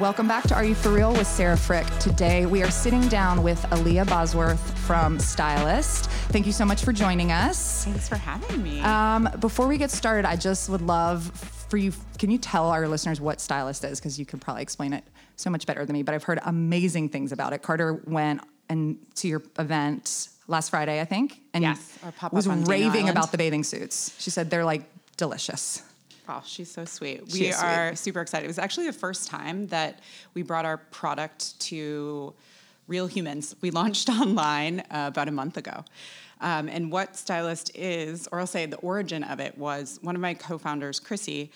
[0.00, 1.86] Welcome back to Are You For Real with Sarah Frick.
[1.98, 6.06] Today we are sitting down with Aaliyah Bosworth from Stylist.
[6.30, 7.84] Thank you so much for joining us.
[7.84, 8.80] Thanks for having me.
[8.80, 11.24] Um, before we get started, I just would love
[11.68, 14.00] for you, can you tell our listeners what Stylist is?
[14.00, 15.04] Because you could probably explain it
[15.36, 17.60] so much better than me, but I've heard amazing things about it.
[17.60, 21.98] Carter went and to your event last Friday, I think, and Yes,
[22.32, 24.14] was raving about the bathing suits.
[24.18, 24.84] She said they're like
[25.18, 25.82] delicious.
[26.28, 27.22] Oh, she's so sweet.
[27.28, 27.54] She we sweet.
[27.54, 28.44] are super excited.
[28.44, 30.00] It was actually the first time that
[30.34, 32.34] we brought our product to
[32.86, 33.54] real humans.
[33.60, 35.84] We launched online uh, about a month ago.
[36.40, 40.20] Um, and what Stylist is, or I'll say the origin of it, was one of
[40.20, 41.52] my co founders, Chrissy.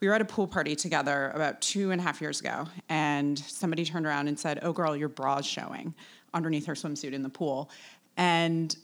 [0.00, 3.38] We were at a pool party together about two and a half years ago, and
[3.38, 5.94] somebody turned around and said, Oh, girl, your bra's showing
[6.34, 7.70] underneath her swimsuit in the pool.
[8.16, 8.76] And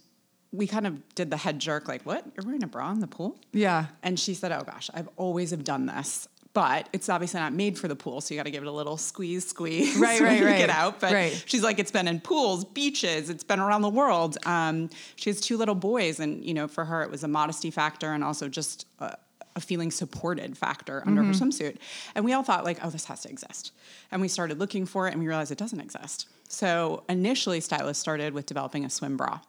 [0.52, 2.24] we kind of did the head jerk, like, What?
[2.36, 3.38] You're wearing a bra in the pool?
[3.52, 3.86] Yeah.
[4.02, 7.78] And she said, "Oh gosh, I've always have done this." But it's obviously not made
[7.78, 10.42] for the pool, so you got to give it a little squeeze, squeeze, Right, right,
[10.44, 10.58] right.
[10.58, 11.44] Get out, but Right.
[11.47, 14.36] she's like, it's been in pools, beaches, it's been around the world.
[14.44, 17.70] Um, she has two little boys, and you know, for her, it was a modesty
[17.70, 19.16] factor, and also just a,
[19.56, 21.33] a feeling supported factor under Mm-hmm.
[21.33, 21.77] her swimsuit.
[22.15, 23.73] And we all thought, like, oh, this has to exist.
[24.12, 26.29] And we started looking for it, and we realized it doesn't exist.
[26.48, 29.41] So initially, Stylist started with developing a swim bra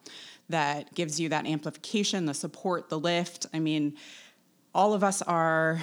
[0.49, 3.45] that gives you that amplification, the support, the lift.
[3.53, 3.95] I mean,
[4.73, 5.79] all of us are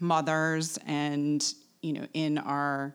[0.00, 2.94] mothers and you know in our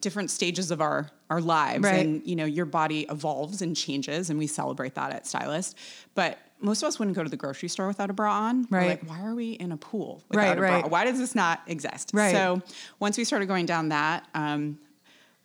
[0.00, 2.06] different stages of our our lives Right.
[2.06, 5.76] and you know your body evolves and changes and we celebrate that at stylist
[6.14, 8.78] but most of us wouldn't go to the grocery store without a bra on We're
[8.78, 8.88] Right.
[9.02, 10.90] like why are we in a pool without Right, a bra right.
[10.90, 12.32] why does this not exist Right.
[12.32, 12.62] so
[12.98, 14.78] once we started going down that um,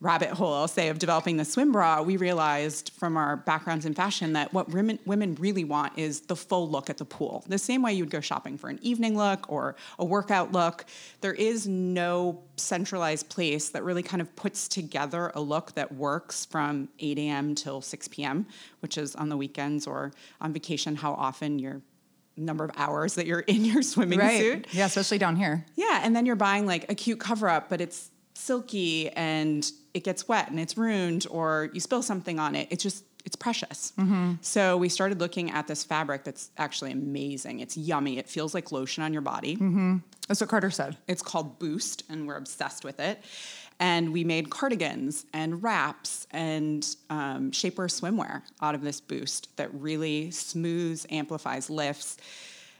[0.02, 3.94] rabbit hole, I'll say, of developing the swim bra, we realized from our backgrounds in
[3.94, 7.44] fashion that what women, women really want is the full look at the pool.
[7.48, 10.86] The same way you would go shopping for an evening look or a workout look.
[11.22, 16.46] There is no centralized place that really kind of puts together a look that works
[16.46, 17.54] from 8 a.m.
[17.54, 18.48] till 6 p.m.,
[18.80, 21.80] which is on the weekends or on vacation, how often your
[22.38, 24.40] number of hours that you're in your swimming Right.
[24.40, 24.68] suit.
[24.72, 25.64] Yeah, especially down here.
[25.75, 30.03] Yeah, and then you're buying like a cute cover up, but it's silky and it
[30.03, 32.68] gets wet and it's ruined or you spill something on it.
[32.72, 33.94] It's just it's precious.
[34.41, 37.59] So we started looking at this fabric that's actually amazing.
[37.59, 38.18] It's yummy.
[38.18, 39.56] It feels like lotion on your body.
[40.28, 40.97] That's what Carter said.
[41.07, 43.24] It's called Boost, and we're obsessed with it.
[43.80, 49.74] And we made cardigans and wraps and um, shapewear swimwear out of this Boost that
[49.74, 52.18] really smooths, amplifies, lifts.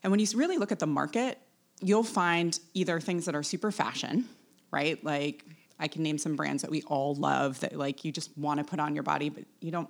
[0.04, 1.38] And when you really look at the market,
[1.82, 4.28] you'll find either things that are super fashion,
[4.72, 5.04] right?
[5.04, 5.44] Like
[5.82, 8.64] I can name some brands that we all love that like you just want to
[8.64, 9.90] put on your body, but you don't.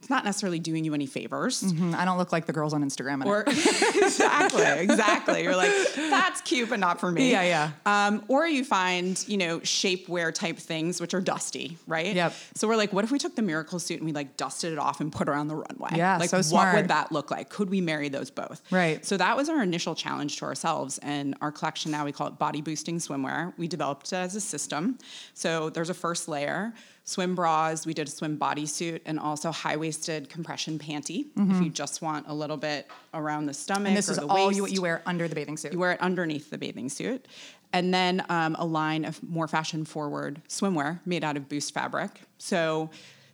[0.00, 1.60] It's not necessarily doing you any favors.
[1.60, 3.24] Hmm, I don't look like the girls on Instagram.
[3.26, 5.42] Or exactly, exactly.
[5.42, 7.30] You're like, that's cute, but not for me.
[7.30, 7.70] Yeah, yeah.
[8.06, 12.14] Um, or you find, you know, shapewear type things which are dusty, right?
[12.14, 12.32] Yep.
[12.54, 14.78] So we're like, what if we took the miracle suit and we like dusted it
[14.78, 15.90] off and put it on the runway?
[15.96, 16.76] Yeah, Like, so what smart.
[16.76, 17.50] would that look like?
[17.50, 18.62] Could we marry those both?
[18.72, 19.04] Right.
[19.04, 22.38] So that was our initial challenge to ourselves, and our collection now we call it
[22.38, 23.52] body boosting swimwear.
[23.58, 24.98] We developed it as a system.
[25.34, 26.72] So there's a first layer.
[27.10, 31.68] Swim bras, we did a swim bodysuit and also high waisted compression panty if you
[31.68, 33.80] just want a little bit around the stomach.
[33.80, 33.86] Mm-hmm.
[33.88, 34.74] and this or is the all you, waist.
[34.74, 35.72] you wear under the bathing suit.
[35.72, 37.26] You wear it underneath the bathing suit.
[37.72, 42.12] And then um, a line of more fashion forward swimwear made out of boost fabric.
[42.38, 42.90] So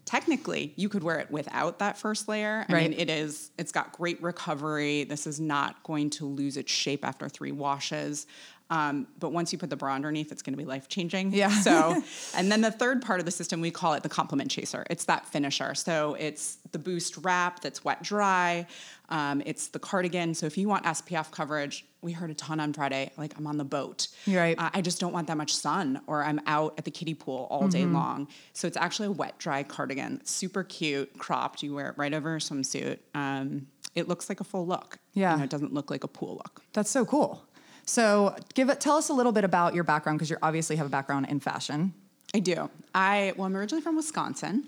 [0.07, 2.65] technically, you could wear it without that first layer.
[2.69, 2.91] I Right.
[2.91, 5.05] mean, it is, it's got great recovery.
[5.05, 8.27] This is not going to lose its shape after three washes.
[8.69, 11.33] Um, but once you put the bra underneath, it's going to be life changing.
[11.33, 11.51] Yeah.
[11.51, 12.03] So,
[12.37, 14.85] and then the third part of the system, we call it the complement chaser.
[14.91, 15.75] It's that finisher.
[15.77, 18.67] So it's the boost wrap that's wet dry.
[19.09, 20.35] Um, it's the cardigan.
[20.35, 23.13] So if you want SPF coverage, we heard a ton on Friday.
[23.17, 24.09] Like I'm on the boat.
[24.25, 24.59] You're right.
[24.59, 27.47] Uh, I just don't want that much sun, or I'm out at the kiddie pool
[27.51, 27.69] all Mm-hmm.
[27.71, 28.29] day long.
[28.53, 30.19] So it's actually a wet dry cardigan.
[30.21, 31.63] It's super cute, cropped.
[31.63, 32.99] You wear it right over a swimsuit.
[33.15, 34.99] Um, it looks like a full look.
[35.15, 35.33] Yeah.
[35.33, 36.63] You know, it doesn't look like a pool look.
[36.73, 37.46] That's so cool.
[37.87, 38.81] So, give it.
[38.81, 41.39] Tell us a little bit about your background because you obviously have a background in
[41.41, 41.95] fashion.
[42.35, 42.69] I do.
[42.95, 44.65] I well, I'm originally from Wisconsin.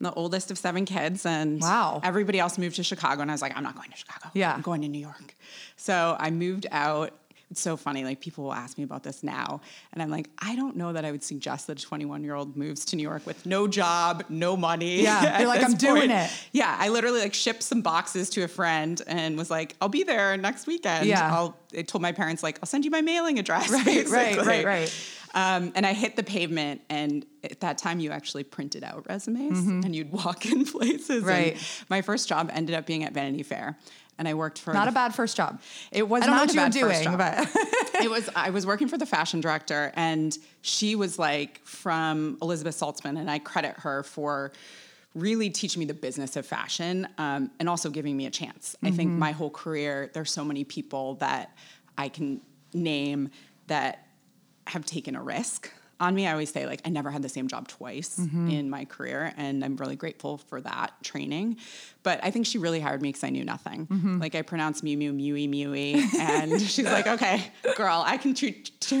[0.00, 2.00] I'm the oldest of seven kids, and Wow.
[2.02, 4.30] everybody else moved to Chicago, and I was like, I'm not going to Chicago.
[4.34, 4.52] Yeah.
[4.54, 5.36] I'm going to New York.
[5.76, 7.12] So I moved out.
[7.52, 8.02] It's so funny.
[8.04, 9.60] Like people will ask me about this now,
[9.92, 12.56] and I'm like, I don't know that I would suggest that a 21 year old
[12.56, 15.02] moves to New York with no job, no money.
[15.02, 16.30] Yeah, you're like, "I'm doing it.
[16.52, 20.02] Yeah, I literally like shipped some boxes to a friend and was like, I'll be
[20.02, 21.06] there next weekend.
[21.06, 21.32] Yeah.
[21.32, 21.56] I'll.
[21.76, 23.70] I told my parents like, I'll send you my mailing address.
[23.72, 24.46] Right, right, basically.
[24.48, 25.06] right, right.
[25.34, 29.58] Um, and I hit the pavement, and at that time, you actually printed out resumes
[29.84, 31.08] and you'd walk in places.
[31.10, 31.26] and Mm-hmm.
[31.28, 31.84] Right.
[31.88, 33.78] my first job ended up being at Vanity Fair,
[34.18, 35.60] and I worked for Not the- a bad first job.
[35.90, 37.48] It was I don't know what a you were doing, but
[38.02, 42.78] it was I was working for the fashion director and she was like from Elizabeth
[42.78, 44.52] Saltzman and I credit her for
[45.14, 48.76] really teaching me the business of fashion um, and also giving me a chance.
[48.82, 51.56] I think my whole career there's so many people that
[51.98, 52.40] I can
[52.72, 53.30] name
[53.66, 54.06] that
[54.66, 55.70] have taken a risk
[56.02, 56.26] on me.
[56.26, 58.50] I always say like I never had the same job twice mm-hmm.
[58.50, 61.56] in my career, and I'm really grateful for that training.
[62.02, 63.86] But I think she really hired me because I knew nothing.
[63.86, 64.18] Mm-hmm.
[64.20, 67.44] Like I pronounced Mew Mew Mewy Mewy, and she's like, "Okay,
[67.76, 68.34] girl, I can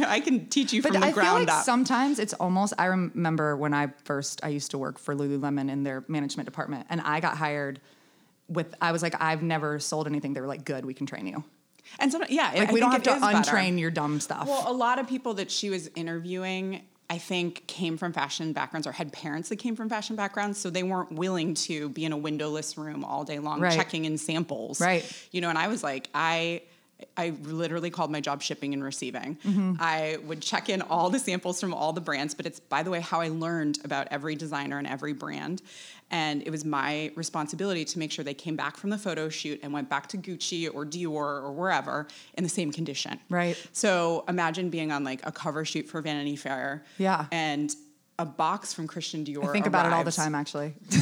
[0.06, 2.72] I can teach you But from the I feel ground like up." sometimes it's almost.
[2.78, 6.86] I remember when I first I used to work for Lululemon in their management department,
[6.88, 7.80] and I got hired
[8.48, 8.74] with.
[8.80, 10.34] I was like, I've never sold anything.
[10.34, 11.42] They were like, good, we can train you.
[11.98, 13.50] and so, yeah, Like I we don't have to is better.
[13.50, 14.46] untrain your dumb stuff.
[14.46, 16.82] Well, a lot of people that she was interviewing,
[17.12, 20.70] I think, came from fashion backgrounds or had parents that came from fashion backgrounds, so
[20.70, 23.74] they weren't willing to be in a windowless room all day long Right.
[23.74, 24.80] checking in samples.
[24.80, 25.04] Right.
[25.30, 26.62] You know, and I was like, I.
[27.16, 29.36] I literally called my job shipping and receiving.
[29.44, 29.74] Mm-hmm.
[29.78, 32.90] I would check in all the samples from all the brands, but it's, by the
[32.90, 35.62] way, how I learned about every designer and every brand.
[36.10, 39.60] And it was my responsibility to make sure they came back from the photo shoot
[39.62, 43.18] and went back to Gucci or Dior or wherever in the same condition.
[43.30, 43.56] Right.
[43.72, 46.84] So imagine being on like a cover shoot for Vanity Fair.
[46.98, 47.26] Yeah.
[47.32, 47.74] And
[48.18, 49.48] a box from Christian Dior.
[49.48, 50.74] I think about it all the time, actually.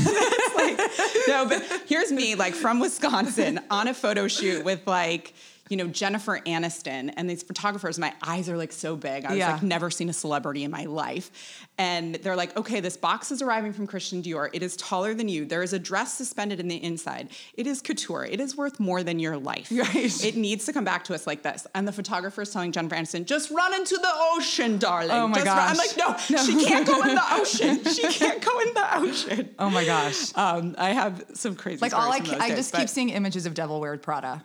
[1.28, 5.34] no, but here's me, like from Wisconsin, on a photo shoot with like,
[5.70, 7.98] you know, Jennifer Aniston and these photographers.
[7.98, 9.24] My eyes are like so big.
[9.24, 9.52] I was Yeah.
[9.52, 11.30] like never seen a celebrity in my life.
[11.78, 14.50] And they're like, okay, this box is arriving from Christian Dior.
[14.52, 15.46] It is taller than you.
[15.46, 17.30] There is a dress suspended in the inside.
[17.54, 18.26] It is couture.
[18.26, 19.68] It is worth more than your life.
[19.70, 20.24] Right.
[20.24, 21.66] It needs to come back to us like this.
[21.74, 25.12] And the photographer is telling Jennifer Aniston, just run into the ocean, darling.
[25.12, 27.84] Oh my Just run." I'm like, no, she can't go in the ocean.
[27.84, 29.50] She can't go in the ocean.
[29.58, 30.32] Oh my gosh.
[30.36, 33.46] Um, I have some crazy Like all I, ke- I days, just keep seeing images
[33.46, 34.42] of Devil Wears Prada.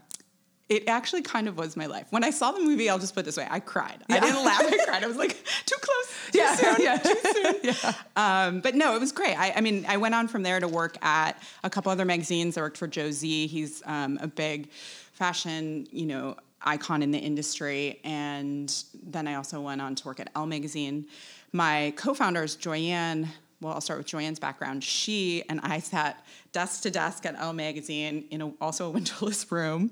[0.68, 2.08] It actually kind of was my life.
[2.10, 4.04] When I saw the movie, I'll just put it this way: I cried.
[4.10, 4.62] I didn't laugh.
[4.66, 5.04] I cried.
[5.04, 6.32] I was like, too close.
[6.32, 6.76] Too Yeah, soon.
[6.84, 6.98] yeah.
[6.98, 7.94] Too soon.
[8.16, 9.38] Um, but no, it was great.
[9.38, 12.58] I, I mean, I went on from there to work at a couple other magazines.
[12.58, 13.46] I worked for Joe Zee.
[13.46, 14.70] He's um, a big
[15.12, 18.00] fashion, you know, icon in the industry.
[18.04, 18.74] And
[19.04, 21.06] then I also went on to work at Elle Magazine.
[21.52, 23.30] My co-founders, Joyanne.
[23.62, 24.84] Well, I'll start with Joyanne's background.
[24.84, 29.50] She and I sat desk to desk at Elle Magazine in a, also a windowless
[29.52, 29.92] room,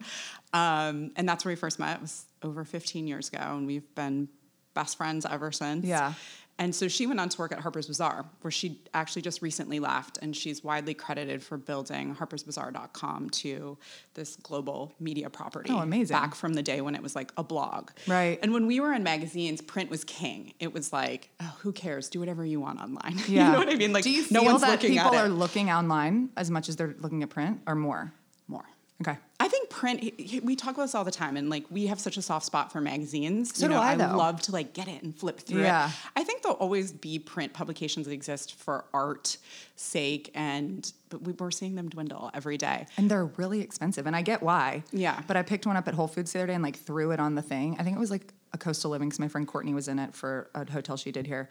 [0.54, 1.98] um, and that's where we first met.
[1.98, 4.30] It was over 15 years ago, and we've been
[4.74, 5.86] best friends ever since.
[5.86, 6.14] Yeah.
[6.60, 9.80] And so she went on to work at Harper's Bazaar, where she actually just recently
[9.80, 13.78] left, and she's widely credited for building Harper'sBazaar.com to
[14.14, 15.72] this global media property.
[15.74, 16.16] Oh, amazing.
[16.16, 17.90] Back from the day when it was like a blog.
[18.08, 18.38] Right.
[18.44, 20.54] And when we were in magazines, print was king.
[20.60, 22.08] It was like, oh, who cares?
[22.08, 23.20] Do whatever you want online.
[23.28, 23.48] Yeah.
[23.48, 23.94] you know what I mean?
[23.94, 26.76] Like, do you no feel one's that looking people are looking online as much as
[26.76, 28.14] they're looking at print, or more?
[28.48, 28.66] more.
[29.02, 29.18] Okay.
[29.44, 30.02] I think print.
[30.44, 32.72] We talk about this all the time, and like we have such a soft spot
[32.72, 33.54] for magazines.
[33.58, 34.16] So you do know, I, though.
[34.16, 35.90] love to like get it and flip through Yeah.
[35.90, 35.94] it.
[36.16, 39.36] I think there'll always be print publications that exist for art
[39.76, 42.86] sake, and but we, we're seeing them dwindle every day.
[42.96, 44.84] And they're really expensive, and I get why.
[44.94, 45.22] Yeah.
[45.28, 47.20] But I picked one up at Whole Foods the other day and like threw it
[47.20, 47.76] on the thing.
[47.78, 50.14] I think it was like a coastal living because my friend Courtney was in it
[50.16, 51.50] for a hotel she did here,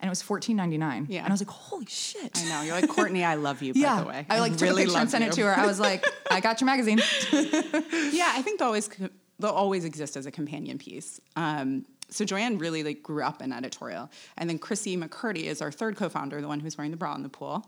[0.00, 1.06] and it was fourteen ninety nine.
[1.08, 1.20] Yeah.
[1.20, 2.30] And I was like, holy shit.
[2.36, 3.24] I know you're like Courtney.
[3.24, 3.72] I love you.
[3.74, 3.96] yeah.
[3.96, 5.30] By the way, I like took really a picture and sent you.
[5.30, 5.54] it to her.
[5.56, 6.98] I was like, I got your magazine.
[7.32, 8.88] yeah, I think they'll always
[9.38, 11.20] they'll always exist as a companion piece.
[11.36, 15.70] Um, so Joanne really like grew up in editorial, and then Chrissy McCurdy is our
[15.70, 17.66] third co-founder, the one who's wearing the bra in the pool,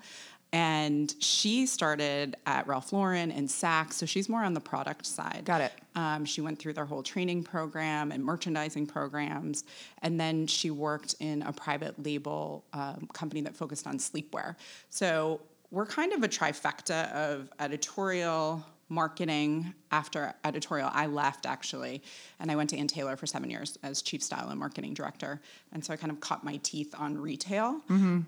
[0.52, 5.42] and she started at Ralph Lauren and Saks, so she's more on the product side.
[5.44, 5.72] Got it.
[5.94, 9.64] Um, she went through their whole training program and merchandising programs,
[10.02, 14.56] and then she worked in a private label um, company that focused on sleepwear.
[14.88, 15.40] So
[15.70, 19.72] we're kind of a trifecta of editorial, marketing.
[19.92, 22.02] After editorial, I left actually,
[22.40, 25.40] and I went to Ann Taylor for seven years as chief style and marketing director.
[25.72, 27.80] And so I kind of caught my teeth on retail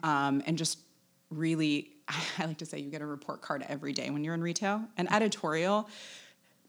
[0.04, 0.78] um, and just
[1.30, 1.91] really,
[2.38, 4.82] I like to say you get a report card every day when you're in retail.
[4.96, 5.88] And editorial,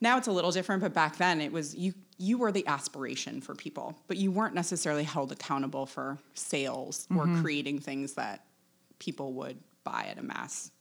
[0.01, 3.41] now it's a little different, but back then it was you you were the aspiration
[3.41, 7.41] for people, but you weren't necessarily held accountable for sales or mm-hmm.
[7.41, 8.45] creating things that
[8.99, 10.71] people would buy at a mass.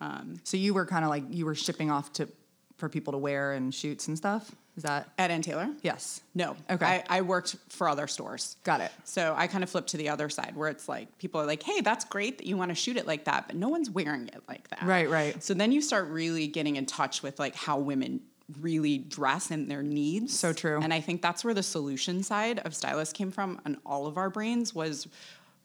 [0.00, 2.28] Um, so you were kind of like you were shipping off to
[2.78, 4.54] for people to wear and shoots and stuff.
[4.76, 5.68] Is that At Ann Taylor?
[5.82, 6.20] yes?
[6.36, 6.56] No.
[6.70, 6.86] Okay.
[6.86, 8.56] I, I worked for other stores.
[8.62, 8.92] Got it.
[9.02, 11.64] So I kind of flipped to the other side where it's like people are like,
[11.64, 14.28] hey, that's great that you want to shoot it like that, but no one's wearing
[14.28, 14.84] it like that.
[14.84, 15.42] Right, right.
[15.42, 18.20] So then you start really getting in touch with like how women
[18.60, 20.38] really dress and their needs.
[20.38, 20.80] So true.
[20.80, 24.16] And I think that's where the solution side of stylists came from on all of
[24.16, 25.08] our brains was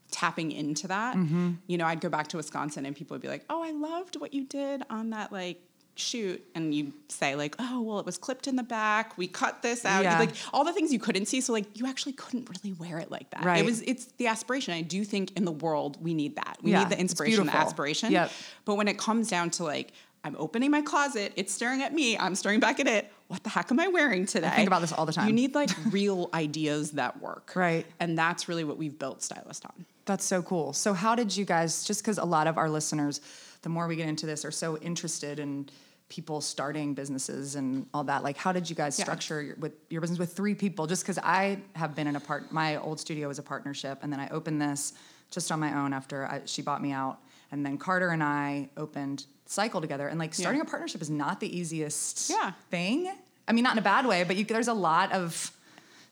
[0.09, 1.15] tapping into that.
[1.15, 1.51] Mm-hmm.
[1.67, 4.19] You know, I'd go back to Wisconsin and people would be like, "Oh, I loved
[4.19, 5.61] what you did on that like
[5.95, 9.61] shoot and you say like oh well it was clipped in the back we cut
[9.61, 10.17] this out Yeah.
[10.17, 13.11] like all the things you couldn't see so like you actually couldn't really wear it
[13.11, 13.59] like that Right.
[13.59, 16.71] it was it's the aspiration i do think in the world we need that we
[16.71, 18.31] Yeah, need the inspiration the aspiration Yep.
[18.65, 19.91] but when it comes down to like
[20.23, 23.49] i'm opening my closet it's staring at me i'm staring back at it what the
[23.51, 25.27] heck am i wearing today think about this all the time.
[25.27, 27.85] you need like real ideas that work Right.
[27.99, 30.73] and that's really what we've built stylist on That's so cool.
[30.73, 33.21] So, how did you guys, just because a lot of our listeners,
[33.61, 35.69] the more we get into this, are so interested in
[36.09, 39.05] people starting businesses and all that, like, how did you guys Yeah.
[39.05, 40.85] structure your, with your business with three people?
[40.87, 44.11] Just because I have been in a part, my old studio was a partnership, and
[44.13, 44.93] then I opened this
[45.31, 47.19] just on my own after I, she bought me out.
[47.51, 50.07] And then Carter and I opened Cycle together.
[50.07, 52.51] And like starting a partnership is not the easiest Yeah.
[52.69, 53.11] thing.
[53.47, 55.51] I mean, not in a bad way, but you, there's a lot of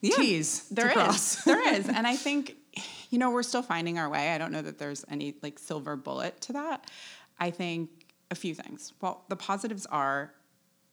[0.03, 1.43] T's There is.
[1.45, 1.87] there is.
[1.87, 2.55] And I think,
[3.09, 4.31] you know, we're still finding our way.
[4.33, 6.89] I don't know that there's any like silver bullet to that.
[7.39, 7.89] I think
[8.31, 8.93] a few things.
[9.01, 10.33] Well, the positives are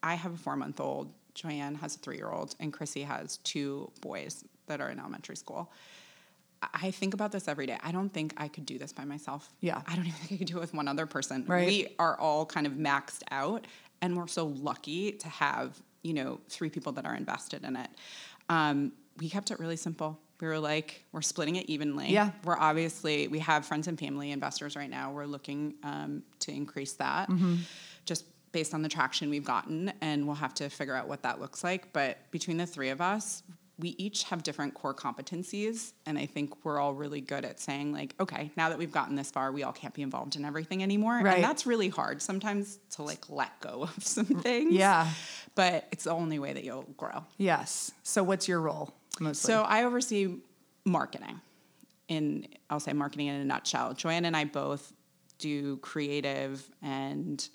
[0.03, 3.39] I have a four month old, Joanne has a three year old, and Chrissy has
[3.39, 5.73] two boys that are in elementary school.
[6.75, 7.79] I- think about this every day.
[7.83, 9.49] I don't think I could do this by myself.
[9.61, 9.81] Yeah.
[9.87, 11.45] I don't even think I could do it with one other person.
[11.47, 11.67] Right.
[11.67, 13.67] We are all kind of maxed out,
[14.03, 17.89] and we're so lucky to have, you know, three people that are invested in it.
[18.49, 20.19] Um, we kept it really simple.
[20.41, 22.11] We were like, we're splitting it evenly.
[22.13, 22.31] Yeah.
[22.45, 25.11] We're obviously, we have friends and family investors right now.
[25.13, 27.57] We're looking um, to increase that Mm-hmm.
[28.05, 31.41] just based on the traction we've gotten, and we'll have to figure out what that
[31.41, 31.93] looks like.
[31.93, 33.43] But between the three of us,
[33.79, 37.93] we each have different core competencies, and I think we're all really good at saying,
[37.93, 40.83] like, okay, now that we've gotten this far, we all can't be involved in everything
[40.83, 41.21] anymore.
[41.23, 41.35] Right.
[41.37, 44.73] And that's really hard sometimes to like let go of some things.
[44.73, 45.09] Yeah.
[45.55, 47.25] But it's the only way that you'll grow.
[47.37, 47.93] Yes.
[48.03, 49.53] So, what's your role mostly?
[49.53, 50.37] So I oversee
[50.85, 51.41] marketing.
[52.09, 53.93] In I'll say marketing in a nutshell.
[53.95, 54.93] Joanne and I both
[55.39, 57.47] do creative and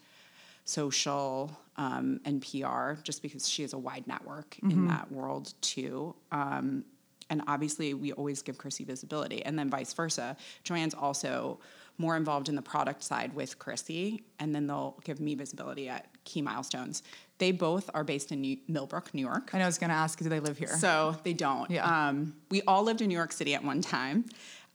[0.65, 6.15] social um, and PR, just because she has a wide network in that world too.
[6.31, 6.85] Um,
[7.29, 10.37] and obviously, we always give Chrissy visibility, and then vice versa.
[10.63, 11.59] Joanne's also
[11.97, 16.07] more involved in the product side with Chrissy, and then they'll give me visibility at
[16.23, 17.03] key milestones.
[17.37, 19.49] They both are based in New- Millbrook, New York.
[19.53, 20.67] I know I was going to ask, do they live here?
[20.67, 21.69] So they don't.
[21.69, 22.07] Yeah.
[22.07, 24.25] Um, we all lived in New York City at one time.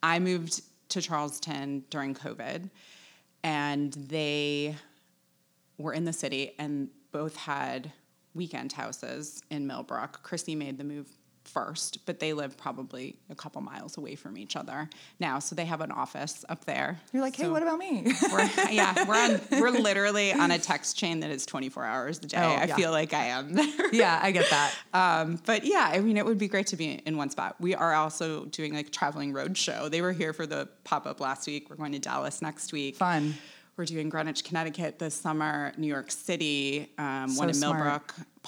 [0.03, 2.71] I moved to Charleston during COVID,
[3.45, 4.77] and they
[5.79, 7.93] were in the city and both had
[8.35, 10.23] weekend houses in Millbrook.
[10.23, 11.09] Christy made the move
[11.49, 14.89] first, but they live probably a couple miles away from each other
[15.19, 15.39] now.
[15.39, 17.01] So they have an office up there.
[17.13, 18.13] You're like, hey, So what about me?
[18.31, 19.41] we're, yeah, we're on.
[19.61, 22.37] We're literally on a text chain that is 24 hours a day.
[22.39, 22.77] Oh, I yeah.
[22.77, 23.93] feel like I am there.
[23.95, 24.75] yeah, I get that.
[24.93, 27.57] Um, but yeah, I mean, it would be great to be in one spot.
[27.59, 29.89] We are also doing like traveling road show.
[29.89, 31.71] They were here for the pop up last week.
[31.71, 32.97] We're going to Dallas next week.
[32.97, 33.35] Fun.
[33.77, 38.03] We're doing Greenwich, Connecticut this summer, New York City, um, So one in smart.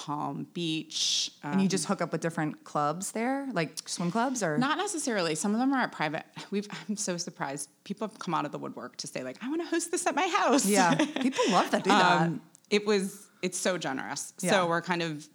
[0.05, 1.31] Palm Beach.
[1.45, 4.79] Um, And you just hook up with different clubs there, like swim clubs, or not
[4.79, 5.35] necessarily.
[5.35, 6.25] Some of them are at private.
[6.51, 6.67] We've.
[6.89, 7.69] I'm so surprised.
[7.85, 10.07] People have come out of the woodwork to say like, I want to host this
[10.07, 10.65] at my house.
[10.67, 10.95] yeah,
[11.27, 11.85] people love that.
[11.85, 12.23] Do that.
[12.23, 12.41] Um,
[12.71, 14.33] it was it's so generous.
[14.41, 14.51] Yeah.
[14.53, 15.29] So we're kind of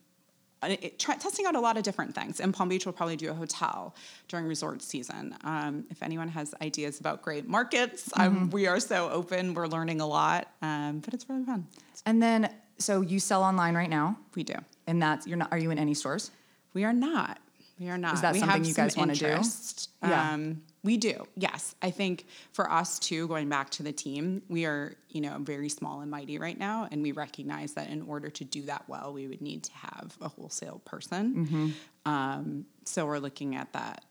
[0.64, 2.40] uh, it, try, testing out a lot of different things.
[2.40, 3.94] And Palm Beach will probably do a hotel
[4.30, 5.36] during resort season.
[5.44, 8.38] Um, if anyone has ideas about great markets, Mm-hmm.
[8.38, 9.54] um, we are so open.
[9.54, 11.68] We're learning a lot, um, but it's really fun.
[12.08, 14.56] And then, so you sell online right now, We do.
[14.88, 15.52] and that's you're not.
[15.52, 16.32] Are you in any stores?
[16.74, 17.40] We are not.
[17.80, 18.14] We are not.
[18.16, 19.26] Is that we something have you some guys wanna do?
[19.28, 19.90] interest.
[20.02, 20.34] Yeah.
[20.34, 21.26] Um, we do.
[21.36, 21.76] Yes.
[21.82, 25.68] I think for us too, going back to the team, we are, you know, very
[25.68, 26.88] small and mighty right now.
[26.92, 30.16] And we recognize that in order to do that well, we would need to have
[30.22, 31.36] a wholesale person.
[31.36, 32.12] Mm-hmm.
[32.12, 34.06] Um, so we're looking at that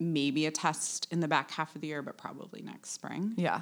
[0.00, 3.34] maybe a test in the back half of the year, but probably next spring.
[3.36, 3.60] Yeah.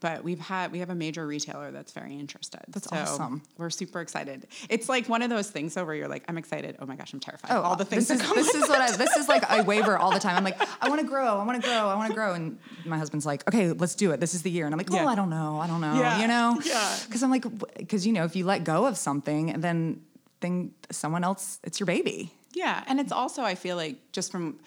[0.00, 2.60] But we've had we have a major retailer that's very interested.
[2.68, 3.42] That's so awesome.
[3.56, 4.46] We're super excited.
[4.68, 6.76] It's like one of those things though where you're like, I'm excited.
[6.78, 7.50] Oh my gosh, I'm terrified.
[7.50, 8.96] Oh, all the things This is this is what I.
[8.96, 10.36] This is like I waver all the time.
[10.36, 11.38] I'm like, I want to grow.
[11.38, 11.88] I want to grow.
[11.88, 12.34] I want to grow.
[12.34, 14.20] And my husband's like, okay, let's do it.
[14.20, 14.66] This is the year.
[14.66, 15.06] And I'm like, oh, Yeah.
[15.06, 15.58] I don't know.
[15.58, 15.94] I don't know.
[15.94, 16.20] Yeah.
[16.20, 16.60] You know?
[16.64, 16.96] Yeah.
[17.06, 17.44] Because I'm like,
[17.76, 20.02] because you know, if you let go of something, and then
[20.40, 22.32] then someone else, it's your baby.
[22.54, 24.58] Yeah, and it's also I feel like just from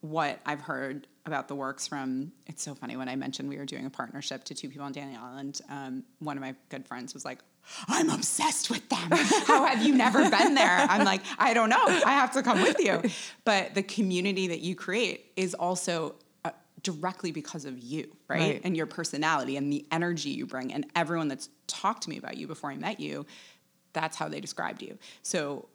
[0.00, 3.64] what I've heard about the works from it's so funny when I mentioned we were
[3.64, 5.60] doing a partnership to two people on Daniel Island.
[5.70, 7.38] Um, one of my good friends was like,
[7.86, 9.08] "I'm obsessed with them.
[9.46, 11.84] How have you never been there?" I'm like, "I don't know.
[11.86, 13.02] I have to come with you."
[13.44, 16.16] But the community that you create is also.
[16.44, 16.50] Uh,
[16.84, 18.40] directly because of you, right?
[18.40, 18.60] Right.
[18.62, 22.36] And your personality and the energy you bring, and everyone that's talked to me about
[22.36, 23.26] you before I met you,
[23.92, 24.96] that's how they described you.
[25.22, 25.68] So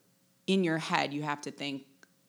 [0.48, 1.84] in your head, you have to think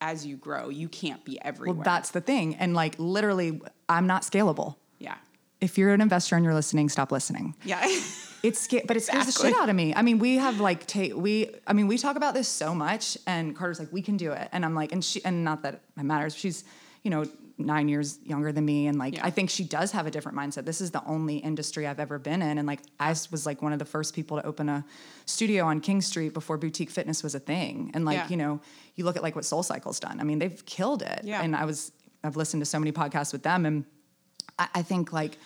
[0.05, 1.75] as you grow, you can't be everywhere.
[1.75, 2.55] Well, that's the thing.
[2.55, 3.59] And like literally,
[3.89, 4.75] I'm not scalable.
[4.99, 5.15] yeah.
[5.61, 7.55] If you're an investor and you're listening, stop listening.
[7.63, 7.81] Yeah.
[8.43, 9.95] It's sca- but it scares the shit out of me.
[9.95, 11.49] I mean, we have like ta- we.
[11.65, 14.49] I mean, we talk about this so much, and Carter's like, we can do it,
[14.51, 16.35] and I'm like, and she, and not that it matters.
[16.35, 16.63] She's,
[17.01, 17.25] you know,
[17.57, 19.25] nine years younger than me, and like, Yeah.
[19.25, 20.65] I think she does have a different mindset.
[20.65, 23.71] This is the only industry I've ever been in, and like, I was like one
[23.73, 24.83] of the first people to open a
[25.25, 28.27] studio on King Street before boutique fitness was a thing, and like, Yeah.
[28.29, 28.59] you know,
[28.95, 30.19] you look at like what Soul Cycle's done.
[30.19, 31.41] I mean, they've killed it, Yeah.
[31.41, 31.91] and I was,
[32.23, 33.85] I've listened to so many podcasts with them, and
[34.59, 35.37] I, I think like.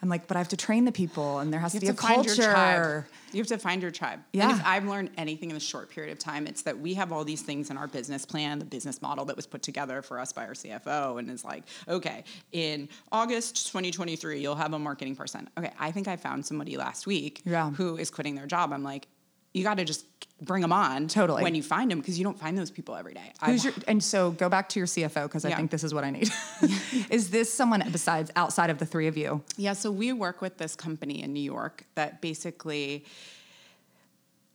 [0.00, 1.96] I'm like, but I have to train the people, and there has You to have
[1.96, 2.42] be to a find culture.
[2.42, 3.04] your tribe.
[3.32, 4.20] You have to find your tribe.
[4.32, 4.48] Yeah.
[4.50, 7.10] And if I've learned anything in a short period of time, it's that we have
[7.12, 10.20] all these things in our business plan, the business model that was put together for
[10.20, 15.16] us by our CFO, and is like, okay, in August 2023, you'll have a marketing
[15.16, 15.48] person.
[15.58, 17.70] Okay, I think I found somebody last week Yeah.
[17.72, 18.72] who is quitting their job.
[18.72, 19.08] I'm like,
[19.52, 20.06] you got to just
[20.40, 21.42] bring them on Totally.
[21.42, 23.32] when you find them because you don't find those people every day.
[23.40, 25.92] I- Who's your and so go back to your CFO because I think this is
[25.92, 26.30] what I need.
[27.10, 29.42] is this someone besides outside of the three of you?
[29.56, 33.04] Yeah, so we work with this company in New York that basically,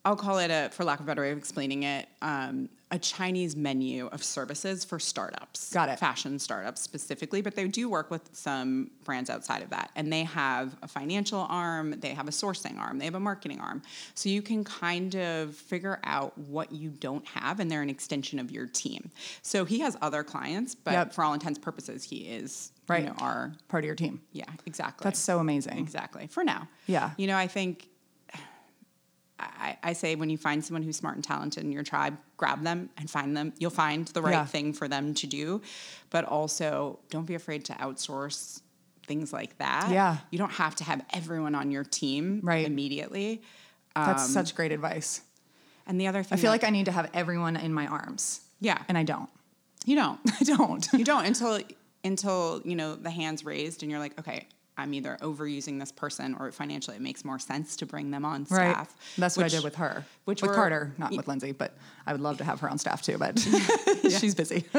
[0.05, 2.99] I'll call it a, for lack of a better way of explaining it, um, a
[2.99, 5.73] Chinese menu of services for startups.
[5.73, 5.97] Got it.
[5.97, 9.89] Fashion startups specifically, but they do work with some brands outside of that.
[9.95, 13.59] And they have a financial arm, they have a sourcing arm, they have a marketing
[13.59, 13.81] arm.
[14.13, 18.37] So you can kind of figure out what you don't have, and they're an extension
[18.37, 19.09] of your team.
[19.41, 21.13] So he has other clients, but Yep.
[21.13, 23.03] for all intents and purposes, he is Right.
[23.03, 24.21] you know, our Part of your team.
[24.33, 25.03] yeah, exactly.
[25.03, 25.79] That's so amazing.
[25.79, 26.27] Exactly.
[26.27, 26.67] For now.
[26.85, 27.11] Yeah.
[27.17, 27.87] You know, I think
[29.59, 32.63] I, I say when you find someone who's smart and talented in your tribe, grab
[32.63, 33.53] them and find them.
[33.59, 34.45] You'll find the right Yeah.
[34.45, 35.61] thing for them to do.
[36.09, 38.61] But also don't be afraid to outsource
[39.05, 39.89] things like that.
[39.91, 40.17] Yeah.
[40.31, 42.65] You don't have to have everyone on your team Right.
[42.65, 43.41] immediately.
[43.95, 45.21] That's um, such great advice.
[45.85, 47.87] And the other thing I feel that- like I need to have everyone in my
[47.87, 48.41] arms.
[48.61, 48.81] Yeah.
[48.87, 49.29] And I don't.
[49.85, 50.19] you don't.
[50.39, 50.87] I don't.
[50.93, 51.59] you don't until
[52.05, 56.35] until you know the hands raised and you're like okay i'm either overusing this person
[56.39, 58.57] or financially it makes more sense to bring them on staff.
[58.77, 58.87] Right.
[59.17, 60.03] That's what I did with her.
[60.25, 61.77] which with we're- Carter, not y- with Lindsay, but
[62.07, 63.39] I would love to have her on staff too, but
[64.19, 64.65] she's busy.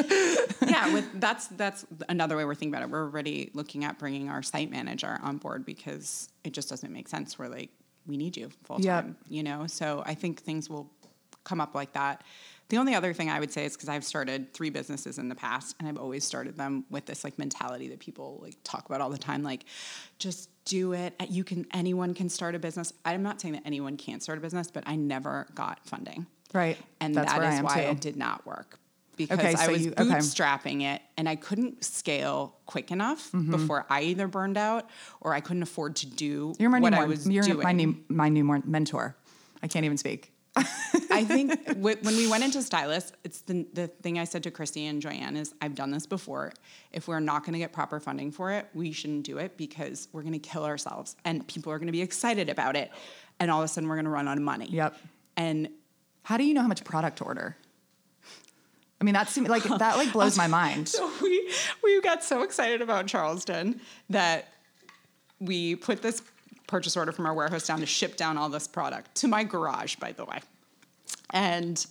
[0.67, 4.29] yeah with that's that's another way we're thinking about it we're already looking at bringing
[4.29, 7.71] our site manager on board because it just doesn't make sense we're like
[8.07, 9.03] we need you full Yep.
[9.05, 10.91] time you know so i think things will
[11.45, 12.23] come up like that
[12.71, 15.35] the only other thing i would say is because i've started three businesses in the
[15.35, 19.01] past and i've always started them with this like mentality that people like talk about
[19.01, 19.65] all the time like
[20.19, 23.63] just do it uh, you can anyone can start a business i'm not saying that
[23.67, 26.79] anyone can't start a business but i never got funding Right.
[27.01, 27.89] and That's that is why too.
[27.91, 28.79] it did not work
[29.17, 30.05] because Okay, I so was you- okay.
[30.05, 33.51] bootstrapping it and I couldn't scale quick enough mm-hmm.
[33.51, 34.89] before I either burned out
[35.21, 37.63] or I couldn't afford to do You're my what new, I was you're doing.
[37.63, 39.17] my new my new mentor.
[39.65, 40.31] I can't even speak.
[40.57, 44.51] I think wh- when we went into stylist, it's the, the thing I said to
[44.51, 46.53] Christy and Joanne is I've done this before.
[46.93, 50.09] If we're not going to get proper funding for it, we shouldn't do it because
[50.13, 52.91] we're going to kill ourselves and people are going to be excited about it.
[53.41, 54.69] And all of a sudden we're going to run out of money.
[54.71, 54.97] Yep.
[55.37, 55.69] And
[56.23, 57.57] How do you know how much product to order?
[59.01, 60.89] I mean, that seems like that like blows my mind.
[60.89, 61.51] So we
[61.83, 64.49] we got so excited about Charleston that
[65.41, 66.23] we put this
[66.67, 69.97] purchase order from our warehouse down to ship down all this product to my garage,
[69.97, 70.41] by the way.
[71.31, 71.85] And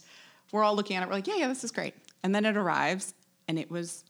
[0.51, 1.93] we're all looking at it, we're like, yeah, yeah, this is great.
[2.23, 3.13] And then it arrives
[3.47, 4.03] and it was,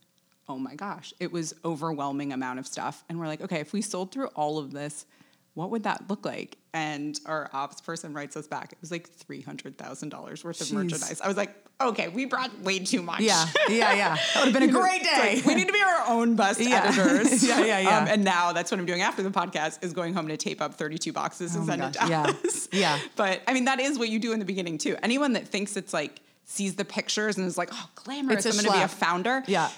[0.47, 3.03] oh my gosh, it was overwhelming amount of stuff.
[3.09, 5.05] And we're like, okay, if we sold through all of this,
[5.53, 6.57] what would that look like?
[6.75, 8.71] And our ops person writes us back.
[8.71, 10.73] It was like $300,000 worth of Jeez.
[10.73, 11.21] merchandise.
[11.21, 13.19] I was like, okay, we brought way too much.
[13.21, 14.15] Yeah, yeah, yeah.
[14.15, 15.35] That would have been a great day.
[15.35, 16.83] like, we need to be our own best Yeah.
[16.97, 17.43] editors.
[17.47, 17.97] Yeah, yeah, yeah.
[17.99, 20.61] Um, and now that's what I'm doing after the podcast is going home to tape
[20.61, 22.69] up 32 boxes and Oh my send it to yeah, us.
[22.73, 22.99] yeah.
[23.15, 24.95] But I mean, that is what you do in the beginning too.
[25.03, 28.65] Anyone that thinks it's like sees the pictures and is like, oh, glamorous, I'm going
[28.65, 29.43] to be a founder.
[29.47, 29.69] Yeah.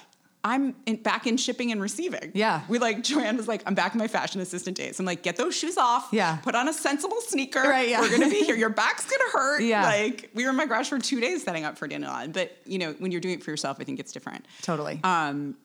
[0.46, 2.30] I'm in, back in shipping and receiving.
[2.32, 2.62] Yeah.
[2.68, 5.00] We like, Joanne was like, I'm back in my fashion assistant days.
[5.00, 6.08] I'm like, get those shoes off.
[6.12, 6.36] Yeah.
[6.36, 7.62] Put on a sensible sneaker.
[7.62, 8.00] Right, yeah.
[8.00, 8.54] We're going to be here.
[8.64, 9.62] Your back's going to hurt.
[9.62, 9.82] Yeah.
[9.82, 12.30] Like, we were in my garage for two days setting up for Dandelion.
[12.30, 14.46] But, you know, when you're doing it for yourself, I think it's different.
[14.62, 15.00] Totally.
[15.02, 15.56] Um,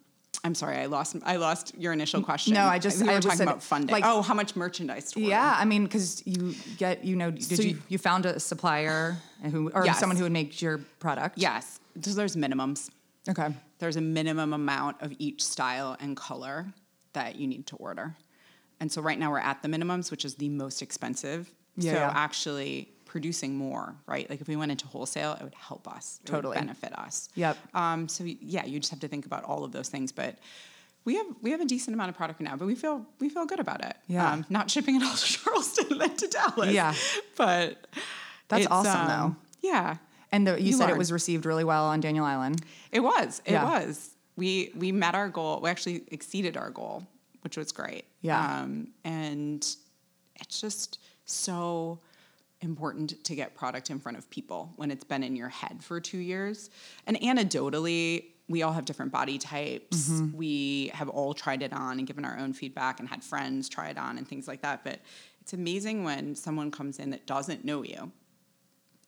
[0.43, 2.55] I'm sorry, I lost I lost your initial question.
[2.55, 3.91] No, I just- we were I talking said, about funding.
[3.93, 5.13] like- oh, how much merchandise?
[5.15, 8.39] Yeah, I mean, because you get, you know, did So you you- you found a
[8.39, 9.17] supplier
[9.51, 9.99] who or Yes.
[9.99, 11.37] someone who would make your product?
[11.37, 11.79] Yes.
[12.01, 12.89] So there's minimums.
[13.29, 13.49] Okay.
[13.81, 16.67] There's a minimum amount of each style and color
[17.13, 18.15] that you need to order.
[18.79, 21.51] And so right now we're at the minimums, which is the most expensive.
[21.77, 22.11] Yeah, so yeah.
[22.15, 24.29] actually producing more, right?
[24.29, 26.19] Like if we went into wholesale, it would help us.
[26.23, 26.55] It Totally.
[26.55, 27.29] would benefit us.
[27.35, 27.57] Yep.
[27.73, 30.11] Um, so yeah, you just have to think about all of those things.
[30.11, 30.37] But
[31.03, 33.45] we have we have a decent amount of product now, but we feel we feel
[33.45, 33.95] good about it.
[34.07, 34.31] Yeah.
[34.31, 36.71] Um, not shipping it all to Charleston and then to Dallas.
[36.71, 36.93] Yeah.
[37.35, 37.87] But
[38.47, 39.35] That's awesome, um, though.
[39.67, 39.97] Yeah.
[40.31, 42.63] And the, you, You said it was received really well on Daniel Island.
[42.91, 43.41] It was.
[43.45, 43.65] It Yeah.
[43.65, 44.11] was.
[44.37, 45.59] We we met our goal.
[45.61, 47.05] We actually exceeded our goal,
[47.41, 48.05] which was great.
[48.21, 48.61] Yeah.
[48.61, 49.61] Um, and
[50.39, 51.99] it's just so
[52.61, 55.99] important to get product in front of people when it's been in your head for
[55.99, 56.69] two years.
[57.07, 60.09] And anecdotally, we all have different body types.
[60.09, 60.37] Mm-hmm.
[60.37, 63.89] We have all tried it on and given our own feedback and had friends try
[63.89, 64.83] it on and things like that.
[64.83, 64.99] But
[65.41, 68.11] it's amazing when someone comes in that doesn't know you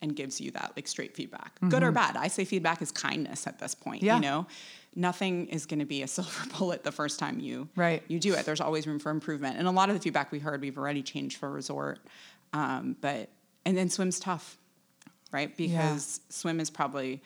[0.03, 2.15] and gives you that like straight feedback, good or bad.
[2.17, 3.99] I say feedback is kindness at this point.
[4.01, 4.05] Mm-hmm.
[4.05, 4.15] Yeah.
[4.17, 4.47] You know,
[4.95, 8.03] nothing is going to be a silver bullet the first time you Right.
[8.07, 8.45] you do it.
[8.45, 11.01] There's always room for improvement, and a lot of the feedback we heard, we've already
[11.01, 11.99] changed for resort.
[12.51, 13.29] Um, but
[13.65, 14.57] and then swim's tough,
[15.31, 15.55] right?
[15.55, 17.23] Because swim is probably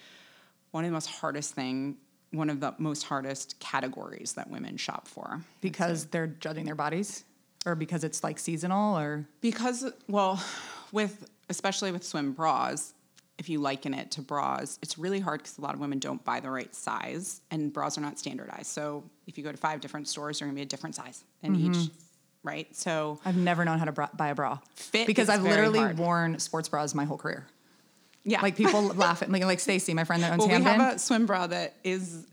[0.71, 1.97] one of the most hardest thing,
[2.31, 5.41] one of the most hardest categories that women shop for.
[5.61, 7.23] Because they're judging their bodies,
[7.65, 10.41] or because it's like seasonal, or Because, well,
[10.91, 12.93] with especially with swim bras,
[13.37, 16.23] if you liken it to bras, it's really hard because a lot of women don't
[16.23, 18.67] buy the right size, and bras are not standardized.
[18.67, 21.55] So if you go to five different stores, they're gonna be a different size in
[21.55, 21.73] mm-hmm.
[21.73, 21.89] each,
[22.43, 22.75] right?
[22.75, 24.57] So I've never known how to bra- buy a bra.
[24.75, 25.97] Fit because I've literally hard.
[25.97, 27.45] worn sports bras my whole career.
[28.23, 30.79] yeah, Like people laugh at me, like Stacy, my friend that owns well, we Hampden.
[30.79, 32.25] have a swim bra that is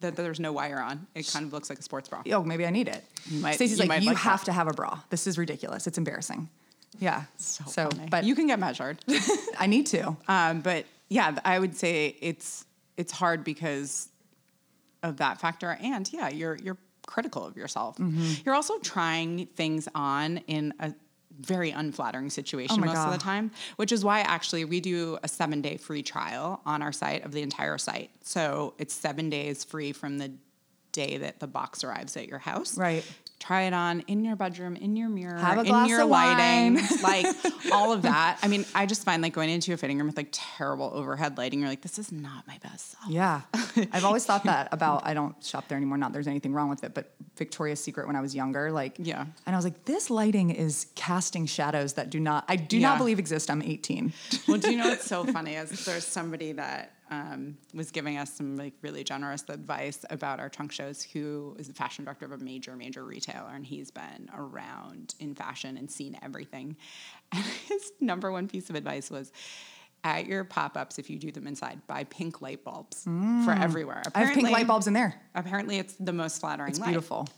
[0.00, 1.06] that there's no wire on.
[1.14, 2.22] It kind of looks like a sports bra.
[2.32, 3.04] oh, maybe I need it.
[3.52, 5.00] Stacy's like, you like have that." to have a bra.
[5.10, 5.86] This is ridiculous.
[5.86, 6.48] It's embarrassing.
[6.98, 7.24] Yeah.
[7.36, 8.08] So, So, funny.
[8.10, 8.98] but you can get measured.
[9.58, 10.16] I need to.
[10.28, 12.64] Um, but yeah, I would say it's
[12.96, 14.08] it's hard because
[15.02, 17.96] of that factor, and yeah, you're you're critical of yourself.
[17.98, 18.42] Mm-hmm.
[18.44, 20.92] You're also trying things on in a
[21.38, 25.18] very unflattering situation Oh my most of the time, which is why actually we do
[25.22, 28.10] a seven day free trial on our site of the entire site.
[28.22, 30.32] So it's seven days free from the
[30.92, 32.78] day that the box arrives at your house.
[32.78, 33.04] Right.
[33.38, 37.26] Try it on in your bedroom, in your mirror, Have a in your lighting, like
[37.70, 38.38] all of that.
[38.42, 41.36] I mean, I just find like going into a fitting room with like terrible overhead
[41.36, 43.10] lighting, you're like, this is not my best self.
[43.10, 43.42] Yeah.
[43.92, 45.98] I've always thought that about, I don't shop there anymore.
[45.98, 49.26] Not there's anything wrong with it, but Victoria's Secret when I was younger, like, Yeah.
[49.44, 52.88] And I was like, this lighting is casting shadows that do not, I do Yeah.
[52.88, 53.50] not believe exist.
[53.50, 54.14] I'm 18.
[54.48, 58.32] well, do you know what's so funny is there's somebody that um, was giving us
[58.32, 62.32] some like really generous advice about our trunk shows who is the fashion director of
[62.32, 66.76] a major, major retailer, and he's been around in fashion and seen everything.
[67.32, 69.32] And his number one piece of advice was
[70.04, 74.04] at your pop-ups, if you do them inside, buy pink light bulbs for everywhere.
[74.14, 75.20] I have pink light bulbs in there.
[75.34, 76.70] Apparently, it's the most flattering.
[76.70, 76.86] It's light.
[76.86, 77.28] beautiful.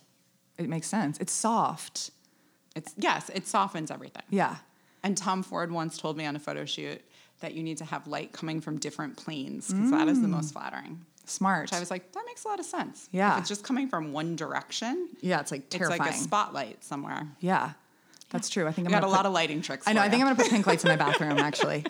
[0.58, 1.16] It makes sense.
[1.18, 2.10] It's soft.
[2.76, 4.24] It's yes, it softens everything.
[4.28, 4.56] Yeah.
[5.02, 7.00] And Tom Ford once told me on a photo shoot
[7.40, 10.52] that you need to have light coming from different planes because that is the most
[10.52, 11.04] flattering.
[11.24, 11.64] Smart.
[11.64, 13.08] Which I was like, that makes a lot of sense.
[13.12, 13.34] Yeah.
[13.34, 16.00] If it's just coming from one direction, yeah, it's like terrifying.
[16.00, 17.28] it's like a spotlight somewhere.
[17.40, 17.72] Yeah,
[18.30, 18.66] that's true.
[18.66, 19.86] I think I'm got a gonna lot of lighting tricks.
[19.86, 20.00] I know.
[20.00, 20.22] I think.
[20.22, 21.84] I'm gonna put pink lights in my bathroom actually.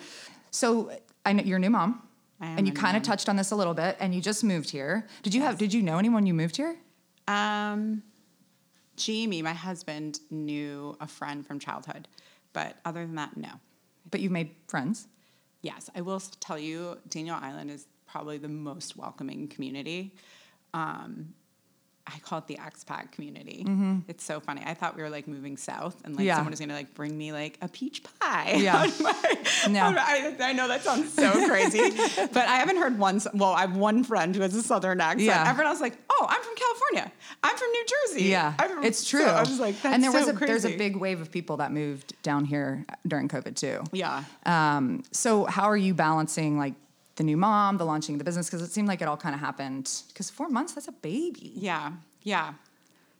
[0.51, 0.91] So
[1.25, 2.01] I know you're a new mom,
[2.41, 4.43] I am and you kind of touched on this a little bit, and you just
[4.43, 5.07] moved here.
[5.23, 5.57] Did you have?
[5.57, 6.75] Did you know anyone you moved here?
[7.27, 8.03] Um,
[8.95, 12.07] Jamie, my husband, knew a friend from childhood,
[12.53, 13.49] but other than that, no.
[14.09, 15.07] But you made friends.
[15.61, 20.13] Yes, I will tell you, Daniel Island is probably the most welcoming community.
[20.73, 21.33] Um,
[22.13, 23.65] I call it the expat community.
[24.07, 24.61] It's so funny.
[24.65, 26.35] I thought we were like moving south, and like Yeah.
[26.35, 28.55] someone was gonna like bring me like a peach pie.
[28.57, 28.89] Yeah.
[29.01, 29.15] my-
[29.69, 29.81] No.
[29.97, 33.19] I, I know that sounds so crazy, but I haven't heard one.
[33.33, 35.23] Well, I have one friend who has a southern accent.
[35.27, 35.49] Yeah.
[35.49, 37.11] Everyone else like, oh, I'm from California.
[37.43, 38.23] I'm from New Jersey.
[38.25, 39.21] Yeah, I'm from-" it's true.
[39.21, 41.31] So I was like, that's and there was so a there's a big wave of
[41.31, 43.83] people that moved down here during COVID too.
[43.91, 44.23] yeah.
[44.45, 46.73] Um, so how are you balancing like
[47.19, 48.47] the new mom, the launching of the business?
[48.49, 49.91] Because it seemed like it all kind of happened.
[50.07, 51.51] Because four months, that's a baby.
[51.53, 51.91] Yeah,
[52.23, 52.53] yeah.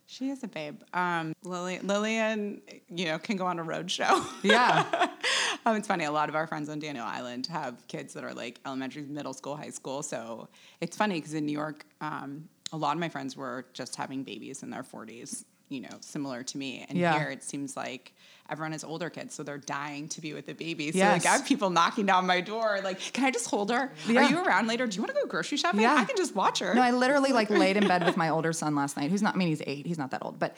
[0.06, 0.80] She is a babe.
[0.94, 4.24] Um, Lily, Lillian, you know, can go on a road show.
[4.42, 5.08] Yeah.
[5.66, 6.04] um, it's funny.
[6.04, 9.34] A lot of our friends on Daniel Island have kids that are like elementary, middle
[9.34, 10.02] school, high school.
[10.02, 10.48] So
[10.80, 14.24] it's funny because in New York, um, a lot of my friends were just having
[14.24, 16.86] babies in their 40s, you know, similar to me.
[16.88, 17.18] And Yeah.
[17.18, 18.14] here it seems like
[18.50, 20.90] everyone has older kids, so they're dying to be with the baby.
[20.92, 21.24] So Yes.
[21.24, 23.92] like I have people knocking down my door, like, can I just hold her?
[24.08, 24.20] Yeah.
[24.24, 24.86] Are you around later?
[24.86, 25.80] Do you want to go grocery shopping?
[25.80, 25.94] Yeah.
[25.96, 26.74] I can just watch her.
[26.74, 29.34] No, I literally like laid in bed with my older son last night, who's not,
[29.34, 30.56] I mean, he's eight, he's not that old, but,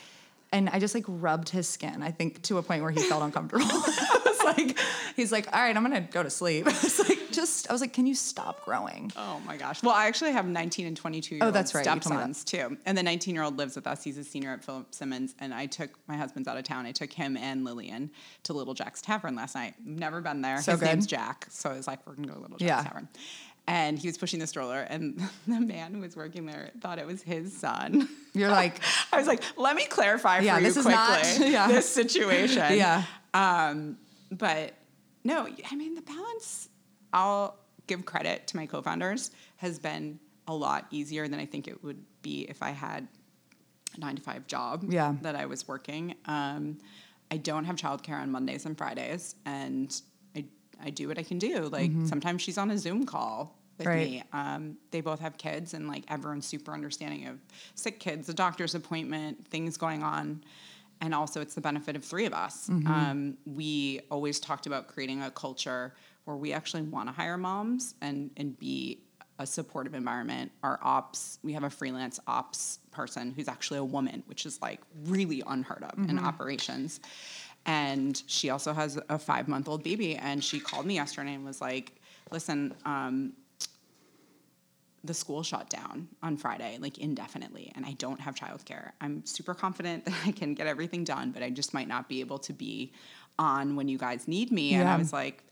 [0.53, 3.23] and I just like rubbed his skin, I think to a point where he felt
[3.23, 3.65] uncomfortable.
[3.71, 4.79] I was like,
[5.17, 6.67] he's like, all right, I'm gonna go to sleep.
[6.69, 9.11] I was like, just, I was like, can you stop growing?
[9.17, 9.83] Oh my gosh.
[9.83, 11.85] Well, I actually have 19 and 22 year old Oh, that's right.
[11.85, 12.37] You told me that.
[12.37, 12.77] stepsons too.
[12.87, 14.05] And the 19 year old lives with us.
[14.05, 15.35] He's a senior at Philip Simmons.
[15.41, 16.87] And I took my husband's out of town.
[16.87, 18.11] I took him and Lillian
[18.45, 19.75] to Little Jack's Tavern last night.
[19.85, 20.59] Never been there.
[20.61, 20.87] So His good.
[20.87, 21.47] name's Jack.
[21.51, 22.83] So I was like, we're going to go to Little Jack's Yeah.
[22.89, 23.09] Tavern.
[23.69, 27.07] And he was pushing the stroller, and the man who was working there thought it
[27.07, 28.09] was his son.
[28.35, 28.81] You're like,
[29.13, 31.69] I was like, let me clarify Yeah, for you this is quickly not- yeah.
[31.69, 32.77] this situation.
[32.77, 33.05] Yeah.
[33.35, 33.99] Um,
[34.33, 34.73] but
[35.23, 36.71] no, I mean the balance.
[37.13, 41.83] I'll give credit to my co-founders has been a lot easier than I think it
[41.85, 43.09] would be if I had
[43.97, 44.85] a nine to five job.
[44.89, 45.15] Yeah.
[45.23, 46.15] That I was working.
[46.27, 46.79] Um,
[47.31, 49.95] I don't have childcare on Mondays and Fridays, and
[50.37, 50.45] I
[50.83, 51.69] I do what I can do.
[51.69, 54.11] Like sometimes she's on a Zoom call with Right.
[54.11, 54.23] me.
[54.33, 57.39] Um, they both have kids, and like everyone's super understanding of
[57.75, 60.45] sick kids, a doctor's appointment, things going on.
[61.01, 62.69] And also, it's the benefit of three of us.
[62.69, 67.95] Um, we always talked about creating a culture where we actually want to hire moms
[68.01, 69.01] and and be
[69.39, 70.53] a supportive environment.
[70.63, 74.81] Our ops, we have a freelance ops person who's actually a woman, which is like
[75.07, 77.01] really unheard of in operations.
[77.67, 80.17] And she also has a five month old baby.
[80.17, 81.93] And she called me yesterday and was like,
[82.31, 83.33] listen, um,
[85.05, 88.93] the school shut down on Friday, like indefinitely, and I don't have childcare.
[89.01, 92.21] I'm super confident that I can get everything done, but I just might not be
[92.21, 92.93] able to be
[93.39, 94.75] on when you guys need me.
[94.75, 95.45] And I was like,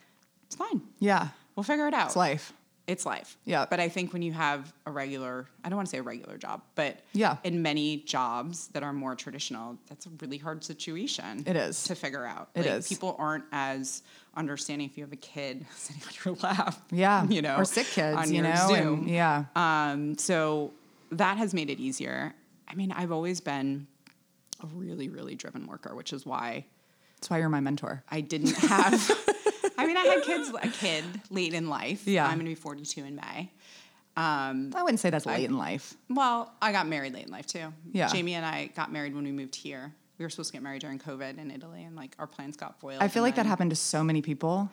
[0.51, 0.83] it's fine.
[0.99, 1.29] Yeah.
[1.55, 2.07] We'll figure it out.
[2.09, 2.53] It's life.
[2.89, 3.37] It's life.
[3.45, 3.67] Yeah.
[3.71, 6.37] But I think when you have a regular, I don't want to say a regular
[6.39, 7.37] job, but Yeah.
[7.45, 11.45] in many jobs that are more traditional, that's a really hard situation.
[11.47, 11.85] It is.
[11.85, 12.49] to figure out.
[12.57, 12.89] It like, is.
[12.89, 14.03] People aren't as
[14.35, 16.75] understanding if you have a kid sitting on your lap.
[16.91, 17.25] Yeah.
[17.29, 18.67] You know, or sick kids, on you your know?
[18.69, 18.99] Zoom.
[19.01, 19.45] And, yeah.
[19.55, 20.73] Um, so
[21.13, 22.35] that has made it easier.
[22.67, 23.87] I mean, I've always been
[24.63, 26.65] a really, really driven worker, which is why
[27.17, 28.03] That's why you're my mentor.
[28.11, 29.11] I didn't have.
[30.01, 32.07] I had kids, a kid late in life.
[32.07, 32.25] Yeah.
[32.25, 33.51] I'm going to be 42 in May.
[34.17, 35.95] Um, I wouldn't say that's late in life.
[36.09, 37.73] well, I got married late in life too.
[37.93, 38.09] Yeah.
[38.09, 39.95] Jamie and I got married when we moved here.
[40.19, 42.79] We were supposed to get married during COVID in Italy, and like our plans got
[42.81, 43.03] foiled.
[43.03, 44.69] I feel like that happened to so many people.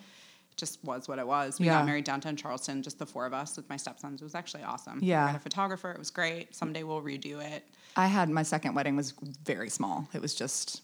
[0.51, 1.59] it Just was what it was.
[1.59, 1.73] We Yeah.
[1.77, 4.21] got married downtown Charleston, just the four of us with my stepsons.
[4.21, 4.99] It was actually awesome.
[5.01, 5.25] Yeah.
[5.27, 5.91] We got a photographer.
[5.91, 6.53] It was great.
[6.53, 7.63] Someday we'll redo it.
[7.95, 9.13] I had my second wedding was
[9.45, 10.09] very small.
[10.13, 10.81] It was just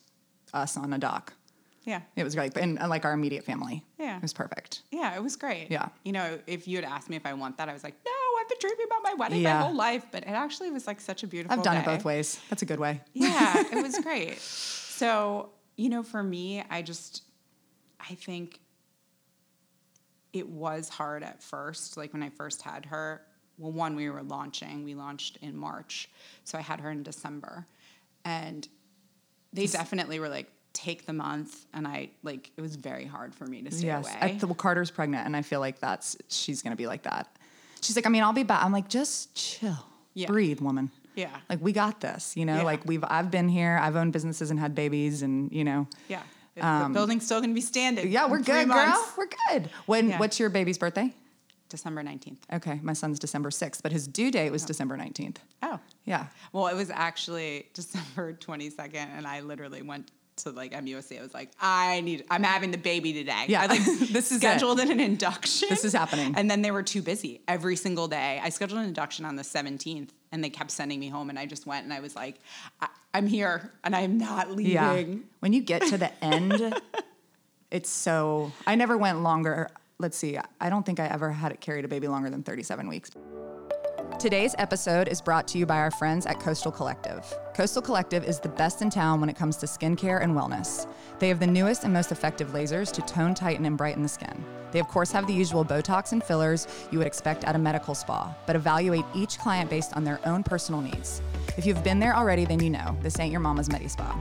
[0.53, 1.33] us on a dock.
[1.85, 2.01] Yeah.
[2.15, 3.83] It was great, and uh, like our immediate family.
[3.99, 4.15] Yeah.
[4.17, 4.83] it was perfect.
[4.91, 5.67] Yeah, it was great.
[5.69, 5.89] Yeah.
[6.03, 8.11] You know, if you had asked me if I want that, I was like, no,
[8.41, 9.55] I've been dreaming about my wedding Yeah.
[9.59, 10.05] my whole life.
[10.11, 12.39] But it actually was like such a beautiful I've done it both ways.
[12.49, 13.01] That's a good way.
[13.13, 14.39] Yeah, it was great.
[14.39, 17.23] So, you know, for me, I just,
[17.99, 18.59] I think
[20.31, 21.97] it was hard at first.
[21.97, 23.21] Like when I first had her,
[23.57, 26.09] well, one, we were launching, we launched in March.
[26.43, 27.65] So I had her in December.
[28.25, 28.67] And
[29.51, 31.65] they definitely were like, take the month.
[31.73, 34.17] And I, like, it was very hard for me to stay yes, away.
[34.41, 37.35] I, well, Carter's pregnant, and I feel like that's she's gonna be like that.
[37.81, 38.63] She's like, I mean, I'll be back.
[38.63, 40.27] I'm like, just chill, Yeah.
[40.27, 40.91] breathe, woman.
[41.15, 41.29] Yeah.
[41.47, 42.35] like we got this.
[42.35, 42.63] You know, Yeah.
[42.63, 43.77] like we've I've been here.
[43.81, 46.23] I've owned businesses and had babies, and you know, yeah.
[46.55, 48.05] the building's still going to be standing.
[48.05, 49.13] Um, yeah, we're good, girl.
[49.17, 49.69] We're good.
[49.85, 50.09] When?
[50.09, 50.19] Yeah.
[50.19, 51.13] What's your baby's birthday?
[51.69, 52.37] December 19th.
[52.53, 55.37] Okay, my son's December 6th, but his due date was December 19th.
[55.63, 55.79] Oh.
[56.05, 56.27] Yeah.
[56.51, 61.19] Well, it was actually December 22nd, and I literally went to like MUSC.
[61.19, 63.45] I was like, I need, I'm having the baby today.
[63.47, 64.37] Yeah, I like this is it.
[64.37, 65.69] scheduled in an induction.
[65.69, 66.33] This is happening.
[66.35, 68.39] And then they were too busy every single day.
[68.43, 71.45] I scheduled an induction on the 17th, and they kept sending me home, and I
[71.45, 72.39] just went, and I was like,
[72.81, 74.73] I, I'm here, and I'm not leaving.
[74.73, 75.03] Yeah.
[75.39, 76.79] When you get to the end,
[77.71, 78.51] it's so.
[78.65, 79.69] I never went longer.
[79.99, 80.37] Let's see.
[80.59, 83.11] I don't think I ever had it carried a baby longer than 37 weeks.
[84.23, 87.25] Today's episode is brought to you by our friends at Coastal Collective.
[87.53, 90.87] Coastal Collective is the best in town when it comes to skincare and wellness.
[91.19, 94.45] They have the newest and most effective lasers to tone, tighten, and brighten the skin.
[94.71, 97.93] They, of course, have the usual Botox and fillers you would expect at a medical
[97.93, 101.21] spa, but evaluate each client based on their own personal needs.
[101.57, 104.19] If you've been there already, then you know this ain't your mama's Medi Spa.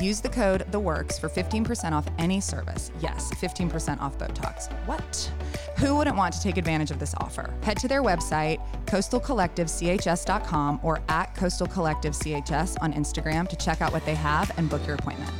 [0.00, 2.90] Use the code THEWORKS for 15% off any service.
[3.00, 4.72] Yes, 15% off Botox.
[4.86, 5.30] What?
[5.78, 7.52] Who wouldn't want to take advantage of this offer?
[7.62, 14.14] Head to their website, coastalcollectivechs.com or at coastalcollectivechs on Instagram to check out what they
[14.14, 15.30] have and book your appointment.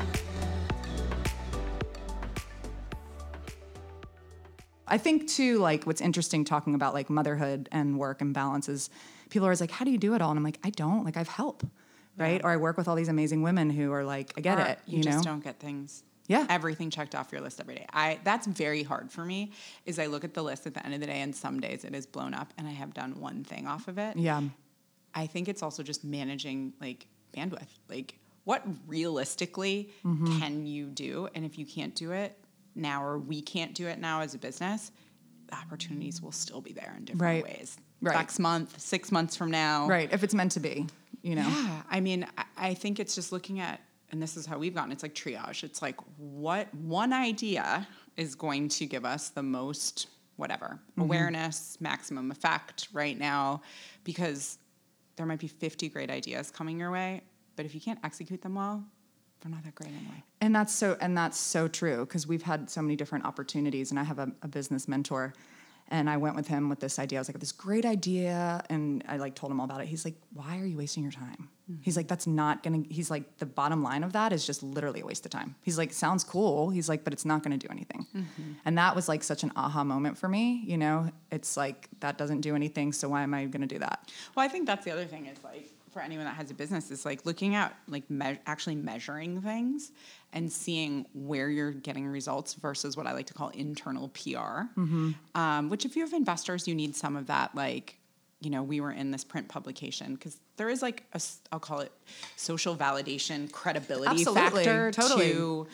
[4.90, 8.90] I think too, like what's interesting talking about like motherhood and work and balance is
[9.30, 10.30] people are always like, how do you do it all?
[10.30, 11.04] And I'm like, I don't.
[11.04, 11.64] Like I've help,
[12.18, 12.40] right?
[12.44, 14.78] Or I work with all these amazing women who are like, I get Or it.
[14.86, 15.22] You, You, just know?
[15.24, 16.02] don't get things.
[16.26, 16.46] Yeah.
[16.48, 17.86] Everything checked off your list every day.
[17.92, 19.50] I that's very hard for me.
[19.86, 21.84] Is I look at the list at the end of the day, and some days
[21.84, 24.16] it is blown up, and I have done one thing off of it.
[24.16, 24.42] Yeah.
[25.12, 27.66] I think it's also just managing like bandwidth.
[27.88, 30.38] Like what realistically Mm-hmm.
[30.38, 31.28] can you do?
[31.34, 32.36] And if you can't do it
[32.74, 34.92] now or we can't do it now as a business,
[35.48, 37.44] the opportunities will still be there in different Right.
[37.44, 37.76] ways.
[38.00, 38.16] Right.
[38.16, 39.86] Next month, six months from now.
[39.86, 40.10] Right.
[40.12, 40.86] If it's meant to be,
[41.22, 41.48] you know?
[41.48, 41.82] Yeah.
[41.90, 43.80] I mean, I, I think it's just looking at,
[44.10, 45.62] and this is how we've gotten, it's like triage.
[45.62, 51.02] It's like what one idea is going to give us the most whatever mm-hmm.
[51.02, 53.60] awareness, maximum effect right now,
[54.04, 54.58] because
[55.16, 57.20] there might be 50 great ideas coming your way,
[57.56, 58.82] but if you can't execute them well,
[59.40, 60.22] they're not that great anyway.
[60.40, 63.98] And that's so and that's so true because we've had so many different opportunities and
[63.98, 65.34] I have a, a business mentor
[65.88, 67.18] and I went with him with this idea.
[67.18, 69.88] I was like, this great idea and I like told him all about it.
[69.88, 71.48] He's like, Why are you wasting your time?
[71.70, 71.82] Mm-hmm.
[71.82, 75.00] He's like, that's not gonna, he's like, the bottom line of that is just literally
[75.00, 75.54] a waste of time.
[75.62, 76.70] He's like, sounds cool.
[76.70, 78.06] He's like, but it's not gonna do anything.
[78.14, 78.52] Mm-hmm.
[78.64, 80.62] And that was like such an aha moment for me.
[80.64, 82.92] You know, it's like, that doesn't do anything.
[82.92, 84.10] So why am I gonna do that?
[84.34, 86.90] Well, I think that's the other thing is like for anyone that has a business
[86.90, 89.92] is like looking at like me- actually measuring things
[90.32, 94.62] and seeing where you're getting results versus what I like to call internal PR.
[95.34, 97.54] Um, which, if you have investors, you need some of that.
[97.54, 97.96] Like,
[98.40, 101.20] you know, we were in this print publication because there is like a
[101.52, 101.92] I'll call it
[102.36, 104.64] social validation credibility Absolutely.
[104.64, 105.32] factor Totally.
[105.32, 105.66] to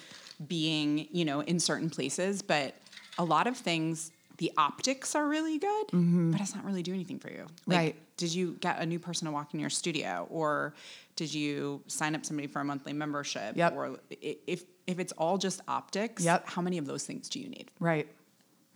[0.47, 2.75] being you know in certain places, but
[3.19, 4.13] a lot of things.
[4.39, 6.31] The optics are really good, mm-hmm.
[6.33, 7.47] but it's not really doing anything for you.
[7.67, 7.97] Like, Right.
[8.17, 10.75] did you get a new person to walk in your studio or
[11.17, 13.73] did you sign up somebody for a monthly membership Yep.
[13.75, 16.49] or if if it's all just optics Yep.
[16.49, 18.07] how many of those things do you need Right.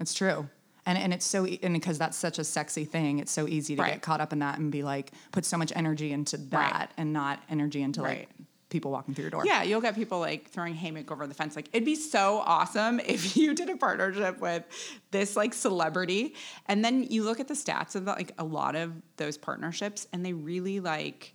[0.00, 0.48] It's true.
[0.86, 3.82] And, and it's so, and because that's such a sexy thing, it's so easy to
[3.82, 3.92] Right.
[3.92, 7.12] get caught up in that and be like, put so much energy into that and
[7.12, 8.20] not energy into Right.
[8.20, 8.28] like
[8.70, 9.42] people walking through your door.
[9.44, 13.00] yeah you'll get people like throwing haymaker over the fence like it'd be so awesome
[13.04, 14.64] if you did a partnership with
[15.10, 16.34] this like celebrity
[16.66, 20.24] and then you look at the stats of like a lot of those partnerships and
[20.24, 21.34] they really like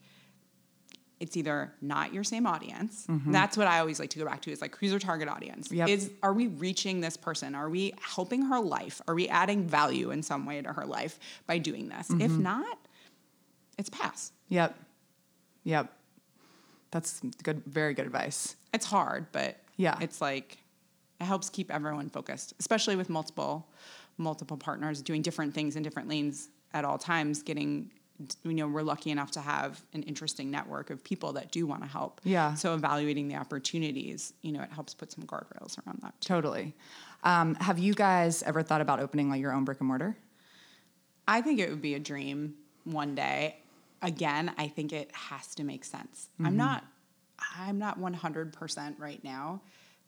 [1.19, 3.07] it's either not your same audience.
[3.07, 3.31] Mm-hmm.
[3.31, 5.71] That's what I always like to go back to is like who's your target audience?
[5.71, 5.87] Yep.
[5.87, 7.55] Is are we reaching this person?
[7.55, 9.01] Are we helping her life?
[9.07, 12.09] Are we adding value in some way to her life by doing this?
[12.09, 12.43] If mm-hmm.
[12.43, 12.77] not,
[13.77, 14.31] it's pass.
[14.49, 14.77] Yep.
[15.63, 15.91] Yep.
[16.95, 17.61] That's good.
[17.65, 18.55] Very good advice.
[18.73, 19.97] It's hard, but Yeah.
[19.99, 20.59] it's like
[21.19, 23.67] it helps keep everyone focused, especially with multiple
[24.17, 27.43] multiple partners doing different things in different lanes at all times.
[27.43, 27.91] Getting
[28.45, 31.81] you know we're lucky enough to have an interesting network of people that do want
[31.81, 32.21] to help.
[32.23, 32.53] Yeah.
[32.53, 36.13] So evaluating the opportunities, you know, it helps put some guardrails around that.
[36.21, 36.29] Too.
[36.29, 36.75] Totally.
[37.25, 40.15] Um, have you guys ever thought about opening like your own brick and mortar?
[41.27, 42.53] I think it would be a dream
[42.85, 43.57] one day.
[44.01, 46.29] Again, I think it has to make sense.
[46.39, 46.57] I'm mm-hmm.
[46.57, 46.83] not
[47.57, 49.61] I'm not 100% right now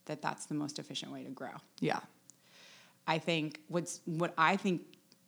[0.06, 1.52] that that's the most efficient way to grow.
[1.80, 2.00] Yeah.
[3.06, 4.82] I think what's what I think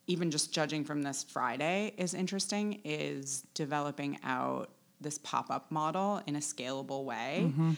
[0.07, 6.35] even just judging from this Friday is interesting is developing out this pop-up model in
[6.35, 7.43] a scalable way.
[7.45, 7.73] Mm-hmm.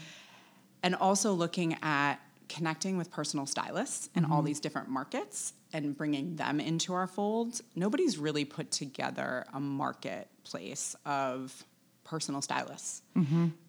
[0.84, 2.16] And also looking at
[2.50, 4.48] connecting with personal stylists in all mm-hmm.
[4.48, 7.62] these different markets and bringing them into our fold.
[7.76, 9.60] Nobody's really put together a
[10.52, 11.64] marketplace of
[12.04, 13.02] personal stylists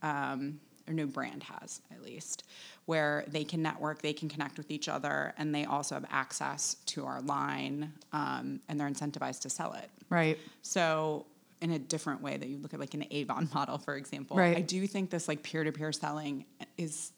[0.02, 0.58] um,
[0.88, 2.44] or no brand has at least,
[2.86, 6.74] where they can network, they can connect with each other, and they also have access
[6.86, 9.88] to our line, um, and they're incentivized to sell it.
[10.10, 10.38] Right.
[10.62, 11.26] So
[11.60, 14.56] in a different way that you look at like an Avon model, for example, Right.
[14.56, 16.44] I do think this like peer-to-peer selling
[16.76, 17.12] is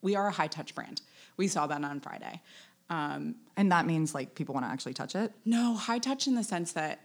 [0.00, 1.02] we are a high touch brand.
[1.36, 2.40] We saw that on Friday.
[2.88, 5.32] Um, And that means like people want to actually touch it.
[5.44, 7.00] no, high touch in the sense that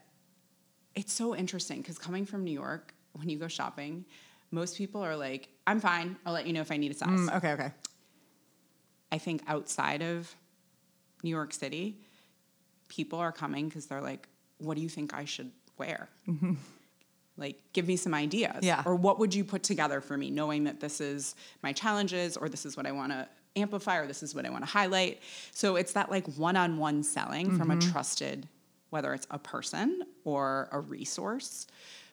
[0.95, 4.05] it's so interesting because coming from New York, when you go shopping,
[4.51, 6.15] most people are like, I'm fine.
[6.25, 7.09] I'll let you know if I need a size.
[7.09, 7.51] Mm, okay.
[7.53, 7.71] Okay.
[9.11, 10.33] I think outside of
[11.23, 11.97] New York City,
[12.89, 14.27] people are coming because they're like,
[14.59, 16.09] what do you think I should wear?
[17.37, 18.53] Like, give me some ideas.
[18.55, 18.65] Mm-hmm.
[18.65, 18.83] Yeah.
[18.85, 22.47] Or what would you put together for me, knowing that this is my challenges, or
[22.47, 23.27] this is what I want to
[23.57, 25.21] amplify, or this is what I want to highlight.
[25.51, 27.89] So it's that like one on one selling from Mm-hmm.
[27.89, 28.47] a trusted,
[28.89, 31.67] whether it's a person or a resource.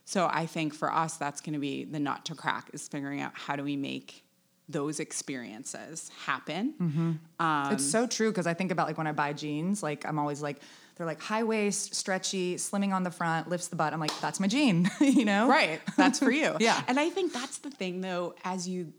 [0.05, 3.21] So I think for us, that's going to be the nut to crack is figuring
[3.21, 4.25] out how do we make
[4.69, 6.75] those experiences happen.
[6.81, 7.13] Mm-hmm.
[7.45, 10.19] Um, it's so true because I think about like when I buy jeans, like I'm
[10.19, 10.59] always like,
[10.97, 13.93] they're like high waist, stretchy, slimming on the front, lifts the butt.
[13.93, 15.49] I'm like, that's my jean, you know?
[15.49, 15.81] Right.
[15.97, 16.57] That's for you.
[16.61, 16.81] Yeah.
[16.87, 18.93] And I think that's the thing though, as you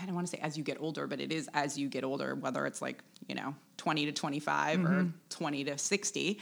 [0.00, 2.04] I don't want to say as you get older, but it is as you get
[2.04, 5.08] older, whether it's like, you know, 20 to 25 or Mm-hmm.
[5.30, 6.40] 20 to 60,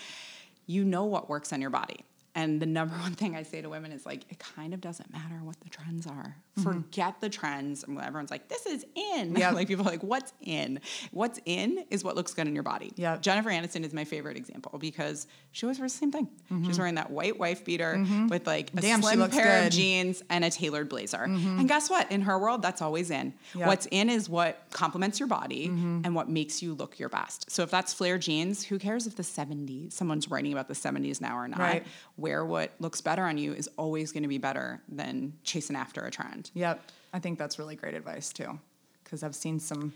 [0.66, 2.04] you know what works on your body.
[2.34, 5.12] And the number one thing I say to women is like, it kind of doesn't
[5.12, 6.36] matter what the trends are.
[6.62, 7.84] Forget the trends.
[7.84, 9.34] And everyone's like, this is in.
[9.44, 9.54] Mm-hmm.
[9.54, 10.80] Like people are like, what's in?
[11.12, 12.92] What's in is what looks good in your body.
[12.96, 13.16] Yeah.
[13.18, 16.28] Jennifer Aniston is my favorite example because she always wears the same thing.
[16.64, 18.80] She's wearing that white wife beater with like a Mm-hmm.
[18.80, 19.66] Damn, slim pair good.
[19.68, 21.22] of jeans and a tailored blazer.
[21.24, 22.10] And guess what?
[22.12, 23.34] In her world, that's always in.
[23.54, 23.66] Yep.
[23.66, 27.50] What's in is what complements your body and what makes you look your best.
[27.50, 31.20] So if that's flare jeans, who cares if the 70s, someone's writing about the 70s
[31.20, 31.58] now or not?
[31.60, 31.86] Right.
[32.24, 36.00] Wear what looks better on you is always going to be better than chasing after
[36.06, 36.50] a trend.
[36.54, 36.80] Yep.
[37.12, 38.58] I think that's really great advice too.
[39.02, 39.92] Because I've seen some,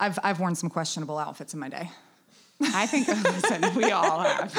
[0.00, 1.90] I've, I've worn some questionable outfits in my day.
[2.62, 4.56] I think, listen, we all have.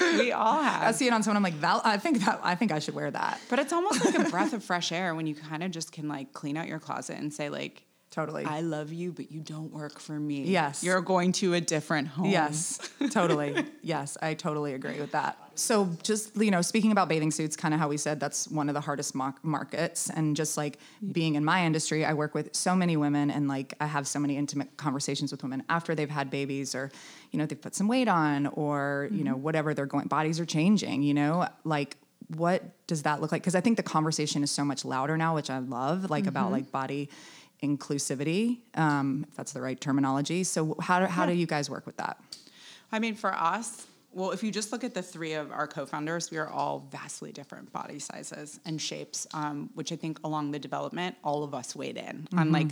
[0.00, 0.84] We all have.
[0.84, 2.94] I see it on someone, I'm like, that, I think that, I think I should
[2.94, 3.40] wear that.
[3.50, 6.06] But it's almost like a breath of fresh air when you kind of just can
[6.06, 7.82] like clean out your closet and say like,
[8.16, 8.46] Totally.
[8.46, 10.44] I love you, but you don't work for me.
[10.44, 10.82] Yes.
[10.82, 12.30] You're going to a different home.
[12.30, 12.78] Yes,
[13.10, 13.62] totally.
[13.82, 15.36] Yes, I totally agree with that.
[15.54, 18.70] So, just you know, speaking about bathing suits, kind of how we said that's one
[18.70, 20.78] of the hardest mar- markets, and just like
[21.12, 24.18] being in my industry, I work with so many women, and like I have so
[24.18, 26.90] many intimate conversations with women after they've had babies, or
[27.32, 29.42] you know, they've put some weight on, or you know, mm-hmm.
[29.42, 31.02] whatever they're going, bodies are changing.
[31.02, 31.98] You know, like
[32.34, 33.42] what does that look like?
[33.42, 36.44] Because I think the conversation is so much louder now, which I love, like about
[36.44, 36.52] mm-hmm.
[36.54, 37.10] like body
[37.62, 40.44] inclusivity, um, if that's the right terminology.
[40.44, 42.18] So, how do, how do you guys work with that?
[42.92, 46.30] I mean, for us, well, if you just look at the three of our co-founders,
[46.30, 50.58] we are all vastly different body sizes and shapes, um, which I think along the
[50.58, 52.04] development, all of us weighed in.
[52.22, 52.38] Mm-hmm.
[52.38, 52.68] Unlike,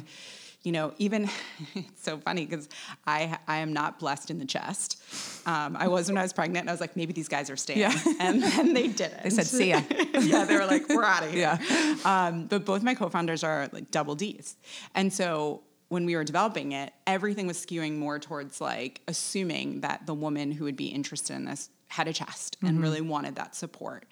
[0.65, 1.29] you know, even
[1.75, 2.69] it's so funny because
[3.07, 5.01] I I am not blessed in the chest.
[5.47, 7.57] Um, I was when I was pregnant, and I was like, maybe these guys are
[7.57, 7.93] staying, Yeah.
[8.21, 9.23] and then they didn't.
[9.23, 9.83] They said, "See ya."
[10.21, 11.59] yeah, they were like, we're out of here.
[12.05, 14.57] Um, but both my co-founders are like double D's,
[14.95, 20.07] and so when we were developing it, everything was skewing more towards like assuming that
[20.07, 22.67] the woman who would be interested in this had a chest Mm-hmm.
[22.67, 24.07] and really wanted that support.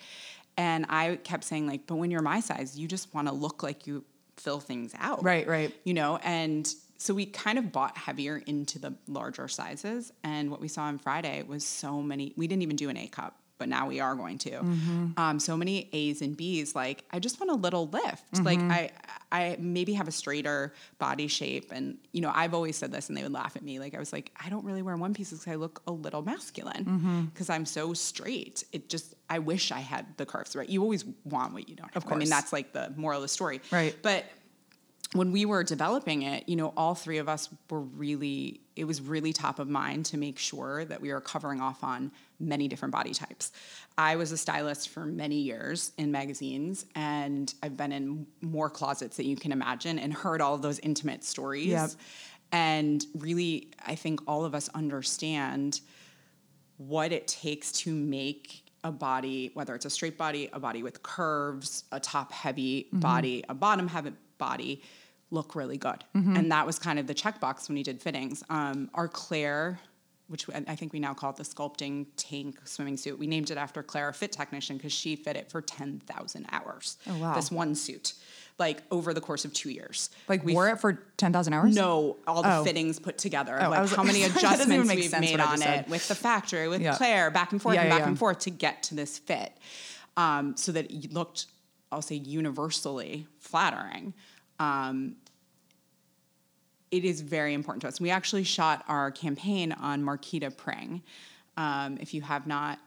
[0.58, 3.62] And I kept saying like, but when you're my size, you just want to look
[3.62, 4.04] like you
[4.36, 5.22] fill things out.
[5.22, 5.74] Right, right.
[5.84, 10.12] You know, and so we kind of bought heavier into the larger sizes.
[10.22, 13.08] And what we saw on Friday was so many, we didn't even do an A
[13.08, 14.50] cup, but now we are going to.
[14.50, 15.06] Mm-hmm.
[15.16, 16.74] Um, so many A's and B's.
[16.74, 18.24] Like, I just want a little lift.
[18.42, 18.72] Like, Mm-hmm.
[18.72, 18.90] I,
[19.30, 21.70] I maybe have a straighter body shape.
[21.72, 23.78] And, you know, I've always said this and they would laugh at me.
[23.78, 26.22] Like, I was like, I don't really wear one pieces because I look a little
[26.22, 27.20] masculine Mm-hmm.
[27.26, 28.64] because I'm so straight.
[28.72, 30.68] It just, I wish I had the curves, right?
[30.68, 31.96] You always want what you don't have.
[31.98, 32.16] Of course.
[32.16, 33.60] I mean, that's like the moral of the story.
[33.70, 33.94] Right.
[34.02, 34.24] But
[35.12, 39.00] when we were developing it, you know, all three of us were really, it was
[39.00, 42.10] really top of mind to make sure that we were covering off on
[42.40, 43.52] many different body types.
[43.98, 49.16] I was a stylist for many years in magazines, and I've been in more closets
[49.18, 51.66] that you can imagine and heard all of those intimate stories.
[51.66, 51.90] Yep.
[52.52, 55.80] And really, I think all of us understand
[56.76, 61.02] what it takes to make a body, whether it's a straight body, a body with
[61.02, 63.00] curves, a top heavy mm-hmm.
[63.00, 64.82] body, a bottom heavy body,
[65.32, 66.04] look really good.
[66.14, 68.44] And that was kind of the checkbox when we did fittings.
[68.50, 69.80] Um, our Claire,
[70.28, 73.56] which I think we now call it the sculpting tank swimming suit, we named it
[73.56, 76.98] after Claire, a fit technician, because she fit it for 10,000 hours.
[77.08, 77.34] Oh, wow.
[77.34, 78.12] This one suit,
[78.58, 80.10] like over the course of two years.
[80.28, 81.74] Like We wore it for ten thousand hours?
[81.74, 82.64] no, all the Oh.
[82.64, 83.58] fittings put together.
[83.60, 86.14] Oh, like was- how many that doesn't even adjustments we've made on it with the
[86.14, 86.94] factory, with Yeah.
[86.96, 88.08] Claire, back and forth Yeah, and back yeah.
[88.08, 89.52] and forth to get to this fit,
[90.18, 91.46] um, so that it looked,
[91.90, 94.12] I'll say, universally flattering.
[94.60, 95.16] Um,
[96.92, 98.00] it is very important to us.
[98.00, 101.02] We actually shot our campaign on Marquita Pring.
[101.56, 102.78] Um, if you have not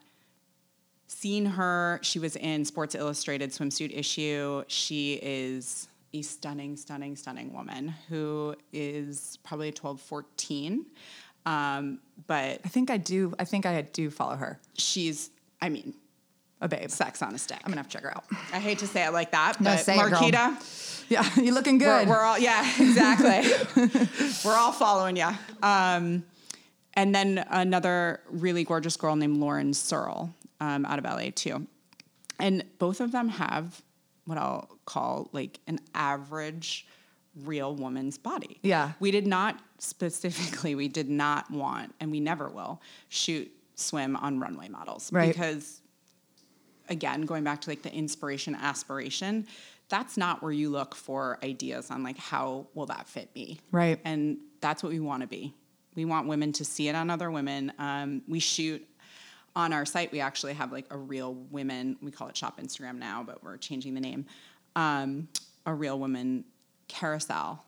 [1.08, 4.64] seen her, she was in Sports Illustrated swimsuit issue.
[4.68, 10.86] She is a stunning, stunning, stunning woman who is probably 12, 14.
[11.48, 13.34] Um, but I think I do.
[13.40, 14.60] I think I do follow her.
[14.78, 15.32] she's,
[15.62, 15.96] I mean,
[16.62, 16.90] A babe.
[16.90, 17.60] sex on a stick.
[17.64, 18.24] I'm gonna have to check her out.
[18.54, 20.00] I hate to say it like that, No, but say it.
[20.00, 22.08] Marquita, Yeah, you're looking we're, good.
[22.08, 23.44] we're all yeah exactly
[24.44, 25.30] we're all following you
[25.62, 26.24] um,
[26.94, 31.68] and then another really gorgeous girl named lauren searle um, out of la too
[32.40, 33.82] and both of them have
[34.26, 36.88] what i'll call like an average
[37.44, 38.94] real woman's body Yeah.
[39.00, 44.40] we did not specifically we did not want and we never will shoot swim on
[44.40, 45.28] runway models Right.
[45.34, 45.82] because
[46.90, 49.46] again going back to like the inspiration aspiration
[49.88, 54.00] that's not where you look for ideas on like how will that fit me Right.
[54.06, 55.54] and that's what we want to be
[55.96, 58.86] we want women to see it on other women um, we shoot
[59.56, 62.98] on our site we actually have like a real women we call it shop instagram
[62.98, 64.26] now but we're changing the name
[64.76, 65.28] um,
[65.66, 66.44] a real women
[66.88, 67.64] carousel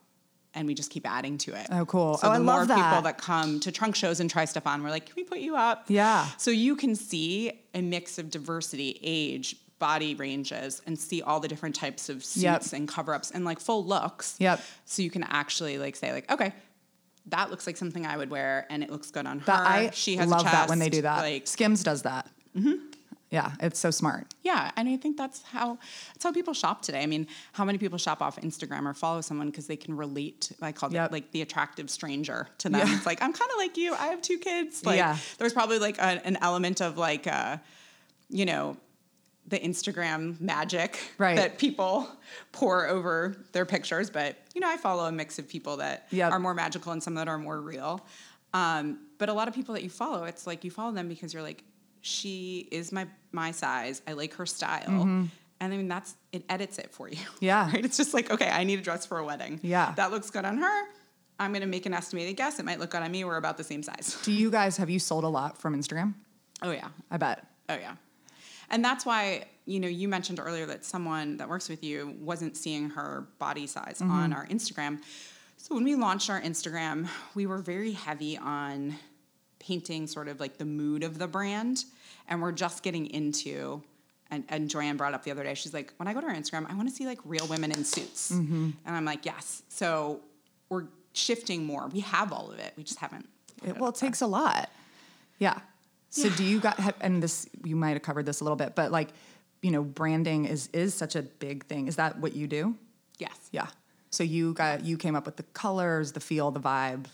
[0.54, 2.18] and we just keep adding to it Oh, cool.
[2.18, 3.04] so Oh, the I more love people that.
[3.04, 5.56] that come to trunk shows and try stuff on we're like can we put you
[5.56, 6.28] up Yeah.
[6.38, 11.48] so you can see a mix of diversity, age, body ranges, and see all the
[11.48, 12.64] different types of suits Yep.
[12.74, 14.36] and cover ups and like full looks.
[14.40, 14.60] Yep.
[14.86, 16.52] So you can actually like say like, okay,
[17.28, 19.46] that looks like something I would wear, and it looks good on her.
[19.46, 21.20] That I she has love that when they do that.
[21.20, 22.28] Like, Skims does that.
[22.58, 22.76] Mm-hmm.
[23.30, 24.34] Yeah, it's so smart.
[24.44, 25.78] yeah, and I think that's how
[26.14, 27.04] that's how people shop today.
[27.04, 30.52] I mean, how many people shop off Instagram or follow someone because they can relate?
[30.62, 31.10] I call Yep.
[31.10, 32.88] it like the attractive stranger to them.
[32.88, 32.96] Yeah.
[32.96, 33.94] It's like I'm kind of like you.
[33.94, 34.86] I have two kids.
[34.86, 35.18] Like Yeah.
[35.40, 37.58] there's probably like a, an element of like, uh,
[38.30, 38.78] you know,
[39.46, 41.36] the Instagram magic Right.
[41.36, 42.08] that people
[42.54, 44.10] pour over their pictures.
[44.10, 46.32] But you know, I follow a mix of people that Yep.
[46.32, 48.06] are more magical and some that are more real.
[48.54, 51.34] Um, but a lot of people that you follow, it's like you follow them because
[51.34, 51.64] you're like,
[52.08, 54.02] she is my my size.
[54.08, 55.26] I like her style, Mm-hmm.
[55.60, 57.18] And I mean, that's it edits it for you.
[57.40, 57.68] Yeah.
[57.74, 57.84] Right?
[57.84, 59.60] It's just like, okay, I need a dress for a wedding.
[59.64, 59.94] Yeah.
[59.96, 60.84] That looks good on her.
[61.40, 62.60] I'm going to make an estimated guess.
[62.60, 63.24] It might look good on me.
[63.24, 64.18] We're about the same size.
[64.24, 66.14] Do you guys have you sold a lot from Instagram?
[66.62, 66.90] Oh, yeah.
[67.10, 67.46] I bet.
[67.70, 67.96] Oh, yeah.
[68.70, 72.56] And that's why, you know, you mentioned earlier that someone that works with you wasn't
[72.56, 75.00] seeing her body size on our Instagram.
[75.58, 78.96] So when we launched our Instagram, we were very heavy on
[79.60, 81.84] painting sort of like the mood of the brand.
[82.28, 83.82] And we're just getting into,
[84.30, 86.34] and, and Joanne brought up the other day, she's like, when I go to our
[86.34, 88.32] Instagram, I want to see like real women in suits.
[88.32, 89.64] And I'm like, yes.
[89.70, 90.20] So
[90.70, 91.88] we're shifting more.
[91.88, 92.74] We have all of it.
[92.76, 93.28] We just haven't.
[93.66, 94.70] It, well, it takes a lot.
[95.40, 95.60] Yeah.
[96.10, 98.76] So do you got have, and this you might have covered this a little bit,
[98.76, 99.10] but like,
[99.62, 101.88] you know, branding is is such a big thing.
[101.88, 102.76] Is that what you do?
[103.20, 103.38] Yes.
[103.52, 103.68] Yeah.
[104.10, 107.06] So you got you came up with the colors, the feel, the vibe.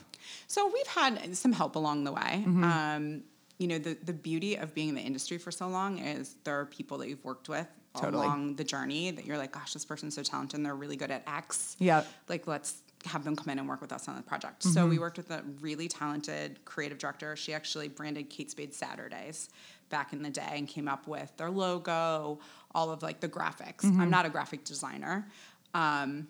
[0.47, 2.43] So we've had some help along the way.
[2.45, 2.63] Mm-hmm.
[2.63, 3.23] Um,
[3.57, 6.59] you know, the, the beauty of being in the industry for so long is there
[6.59, 8.25] are people that you've worked with Totally.
[8.25, 11.11] along the journey that you're like, gosh, this person's so talented and they're really good
[11.11, 11.75] at X.
[11.79, 12.03] Yeah.
[12.27, 14.63] Like, let's have them come in and work with us on the project.
[14.63, 14.73] Mm-hmm.
[14.73, 17.35] So we worked with a really talented creative director.
[17.35, 19.49] She actually branded Kate Spade Saturdays
[19.89, 22.39] back in the day and came up with their logo,
[22.73, 23.81] all of like the graphics.
[23.81, 24.01] Mm-hmm.
[24.01, 25.27] I'm not a graphic designer.
[25.73, 26.27] Um,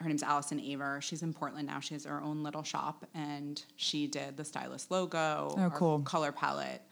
[0.00, 1.00] her name's Allison Aver.
[1.00, 1.80] She's in Portland now.
[1.80, 6.00] She has her own little shop, and she did the Stylest logo, Oh, cool.
[6.00, 6.82] color palette.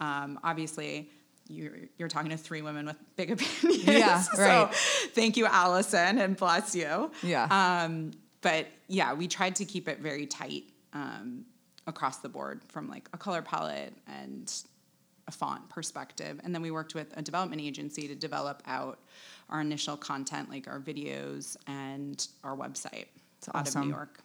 [0.00, 1.10] Um, obviously,
[1.48, 3.84] you're, you're talking to three women with big opinions.
[3.86, 4.74] Yeah, so right.
[5.14, 7.10] thank you, Allison, and bless you.
[7.22, 7.46] Yeah.
[7.84, 11.44] Um, but yeah, we tried to keep it very tight um,
[11.86, 14.52] across the board from like a color palette and
[15.32, 16.40] a font perspective.
[16.44, 18.98] And then we worked with a development agency to develop out
[19.48, 23.08] our initial content, like our videos and our website
[23.40, 23.82] That's out of awesome.
[23.82, 24.18] New York.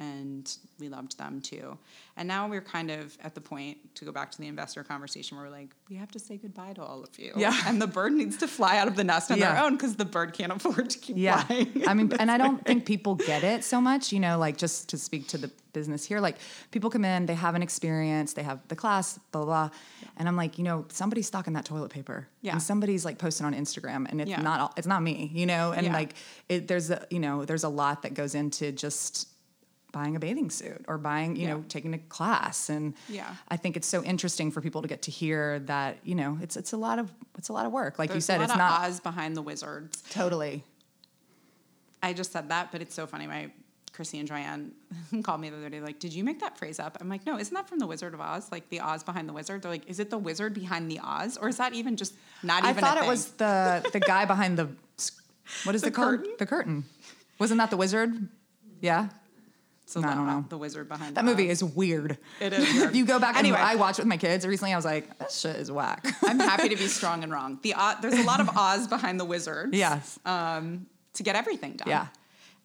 [0.00, 1.78] And we loved them too.
[2.16, 5.36] And now we're kind of at the point to go back to the investor conversation
[5.36, 7.32] where we're like, we have to say goodbye to all of you.
[7.36, 7.54] Yeah.
[7.66, 9.54] And the bird needs to fly out of the nest on Yeah.
[9.54, 11.42] their own because the bird can't afford to keep Yeah.
[11.44, 11.84] flying.
[11.88, 14.88] I mean, and I don't think people get it so much, you know, like just
[14.90, 16.36] to speak to the business here, like
[16.72, 19.76] people come in, they have an experience, they have the class, blah, blah, blah.
[20.16, 22.28] And I'm like, you know, somebody's stocking that toilet paper.
[22.42, 22.52] Yeah.
[22.52, 25.72] And somebody's like posting on Instagram and it's not, all, it's not me, you know?
[25.72, 26.14] And like,
[26.48, 29.28] it, there's a, you know, there's a lot that goes into just
[29.94, 31.54] buying a bathing suit or buying, you Yeah.
[31.54, 32.68] know, taking a class.
[32.68, 33.34] And Yeah.
[33.48, 36.56] I think it's so interesting for people to get to hear that, you know, it's,
[36.56, 37.98] it's a lot of, it's a lot of work.
[37.98, 40.02] Like you said, it's not Oz behind the wizards.
[40.10, 40.64] totally.
[42.02, 43.26] I just said that, but it's so funny.
[43.26, 43.50] My
[43.94, 44.72] Chrissy and Joanne
[45.22, 47.38] called me the other day, like, "Did you make that phrase up?" I'm like, "No,
[47.38, 48.50] isn't that from the Wizard of Oz?
[48.52, 51.38] Like the Oz behind the wizard?" They're like, "Is it the wizard behind the Oz,
[51.38, 53.08] or is that even just not I even?" thought a it thing?
[53.10, 54.68] was the the guy behind the
[55.64, 56.18] what is The it called?
[56.18, 56.34] curtain?
[56.38, 56.84] The curtain.
[57.38, 58.28] Wasn't that the wizard?
[58.80, 59.08] Yeah.
[59.86, 60.44] So I don't know.
[60.48, 62.16] The wizard behind That the movie is weird.
[62.40, 63.56] It is if you go back Anyway.
[63.58, 66.06] and I watched with my kids recently, I was like, this shit is whack.
[66.22, 67.58] I'm happy to be strong and wrong.
[67.62, 69.76] The Oz, there's a lot of Oz behind the wizards.
[69.76, 70.18] yes.
[70.24, 71.88] um, to get everything done.
[71.88, 72.06] Yeah.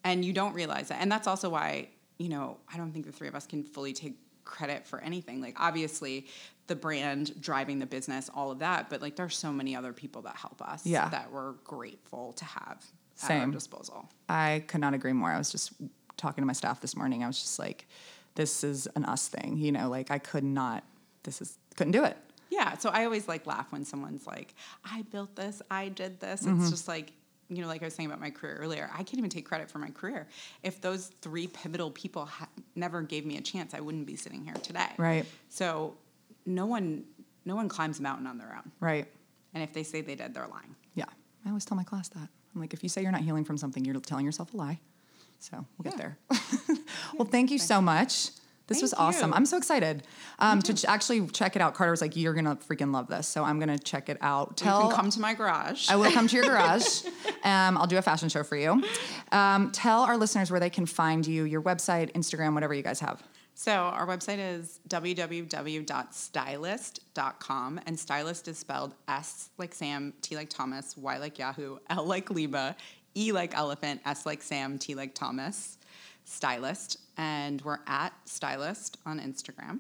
[0.03, 0.97] And you don't realize it.
[0.99, 3.91] And that's also why, you know, I don't think the three of us can fully
[3.93, 5.41] take credit for anything.
[5.41, 6.25] Like, obviously,
[6.67, 10.21] the brand driving the business, all of that, but like, there's so many other people
[10.23, 11.09] that help us Yeah.
[11.09, 12.83] that we're grateful to have
[13.23, 14.09] at our disposal.
[14.29, 15.29] I could not agree more.
[15.31, 15.73] I was just
[16.19, 17.23] talking to my staff this morning.
[17.23, 17.87] I was just like,
[18.35, 19.57] this is an us thing.
[19.57, 20.83] You know, like I could not,
[21.23, 22.15] this is, couldn't do it.
[22.51, 22.77] Yeah.
[22.77, 24.53] So I always like laugh when someone's like,
[24.83, 26.43] I built this, I did this.
[26.43, 26.61] Mm-hmm.
[26.61, 27.13] It's just like,
[27.49, 29.71] you know, like I was saying about my career earlier, I can't even take credit
[29.71, 30.27] for my career.
[30.61, 34.43] If those three pivotal people ha- never gave me a chance, I wouldn't be sitting
[34.43, 34.89] here today.
[34.97, 35.25] Right.
[35.49, 35.95] So
[36.45, 37.05] no one,
[37.45, 38.71] no one climbs a mountain on their own.
[38.79, 39.07] Right.
[39.53, 40.75] And if they say they did, they're lying.
[40.93, 41.05] Yeah.
[41.45, 42.29] I always tell my class that.
[42.53, 44.79] I'm like, if you say you're not healing from something, you're telling yourself a lie.
[45.39, 46.11] So we'll get Yeah.
[46.29, 46.37] there.
[47.17, 48.29] well, thank you so much.
[48.67, 49.31] This was awesome.
[49.31, 49.35] you.
[49.35, 50.03] I'm so excited
[50.37, 51.73] um, to ch- actually check it out.
[51.73, 54.49] Carter was like, "You're gonna freaking love this," so I'm gonna check it out.
[54.49, 55.89] You Tell can come to my garage.
[55.89, 57.01] I will come to your garage.
[57.41, 58.83] Um, I'll do a fashion show for you.
[59.31, 62.99] Um, tell our listeners where they can find you, your website, Instagram, whatever you guys
[62.99, 63.23] have.
[63.55, 70.95] So our website is www.stylest.com and Stylest is spelled S like Sam, T like Thomas,
[70.97, 72.75] Y like Yahoo, L like Lima,
[73.19, 75.77] E like elephant, S like Sam, T like Thomas,
[76.25, 76.97] Stylest.
[77.17, 79.79] And we're at Stylest on Instagram.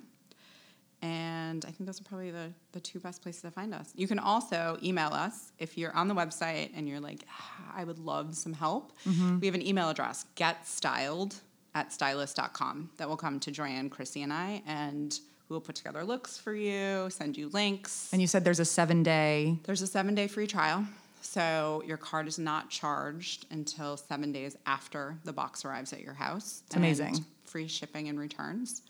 [1.01, 3.89] And I think those are probably the, the two best places to find us.
[3.95, 7.85] You can also email us if you're on the website and you're like, "Ah, I
[7.85, 8.91] would love some help.
[9.39, 11.39] We have an email address, getstyled
[11.73, 15.17] at stylest.com, that will come to Joanne, Chrissy, and I, and
[15.47, 18.09] we will put together looks for you, send you links.
[18.11, 19.57] And you said there's a seven day.
[19.63, 20.85] There's a seven day free trial.
[21.21, 26.13] So your card is not charged until seven days after the box arrives at your
[26.13, 26.63] house.
[26.67, 27.25] It's amazing.
[27.45, 28.83] Free shipping and returns.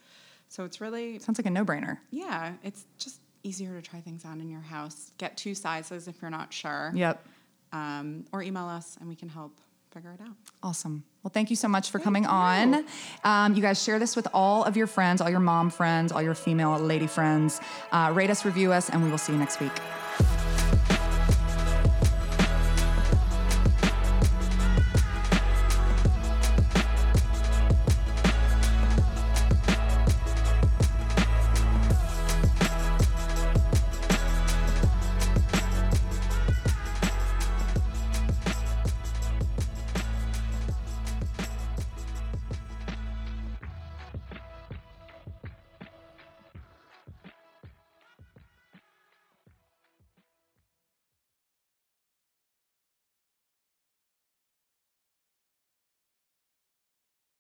[0.48, 1.98] So it's really Sounds like a no brainer.
[2.12, 5.12] yeah, it's just easier to try things on in your house.
[5.18, 6.92] Get two sizes if you're not sure.
[6.96, 7.26] Yep.
[7.72, 9.60] um, or email us and we can help
[9.92, 10.36] figure it out.
[10.62, 11.04] Awesome.
[11.24, 12.86] Well, thank you so much for coming on.
[13.24, 16.22] Um, you guys share this with all of your friends, all your mom friends, all
[16.22, 17.60] your female lady friends.
[17.92, 19.72] Uh, rate us, review us, and we will see you next week.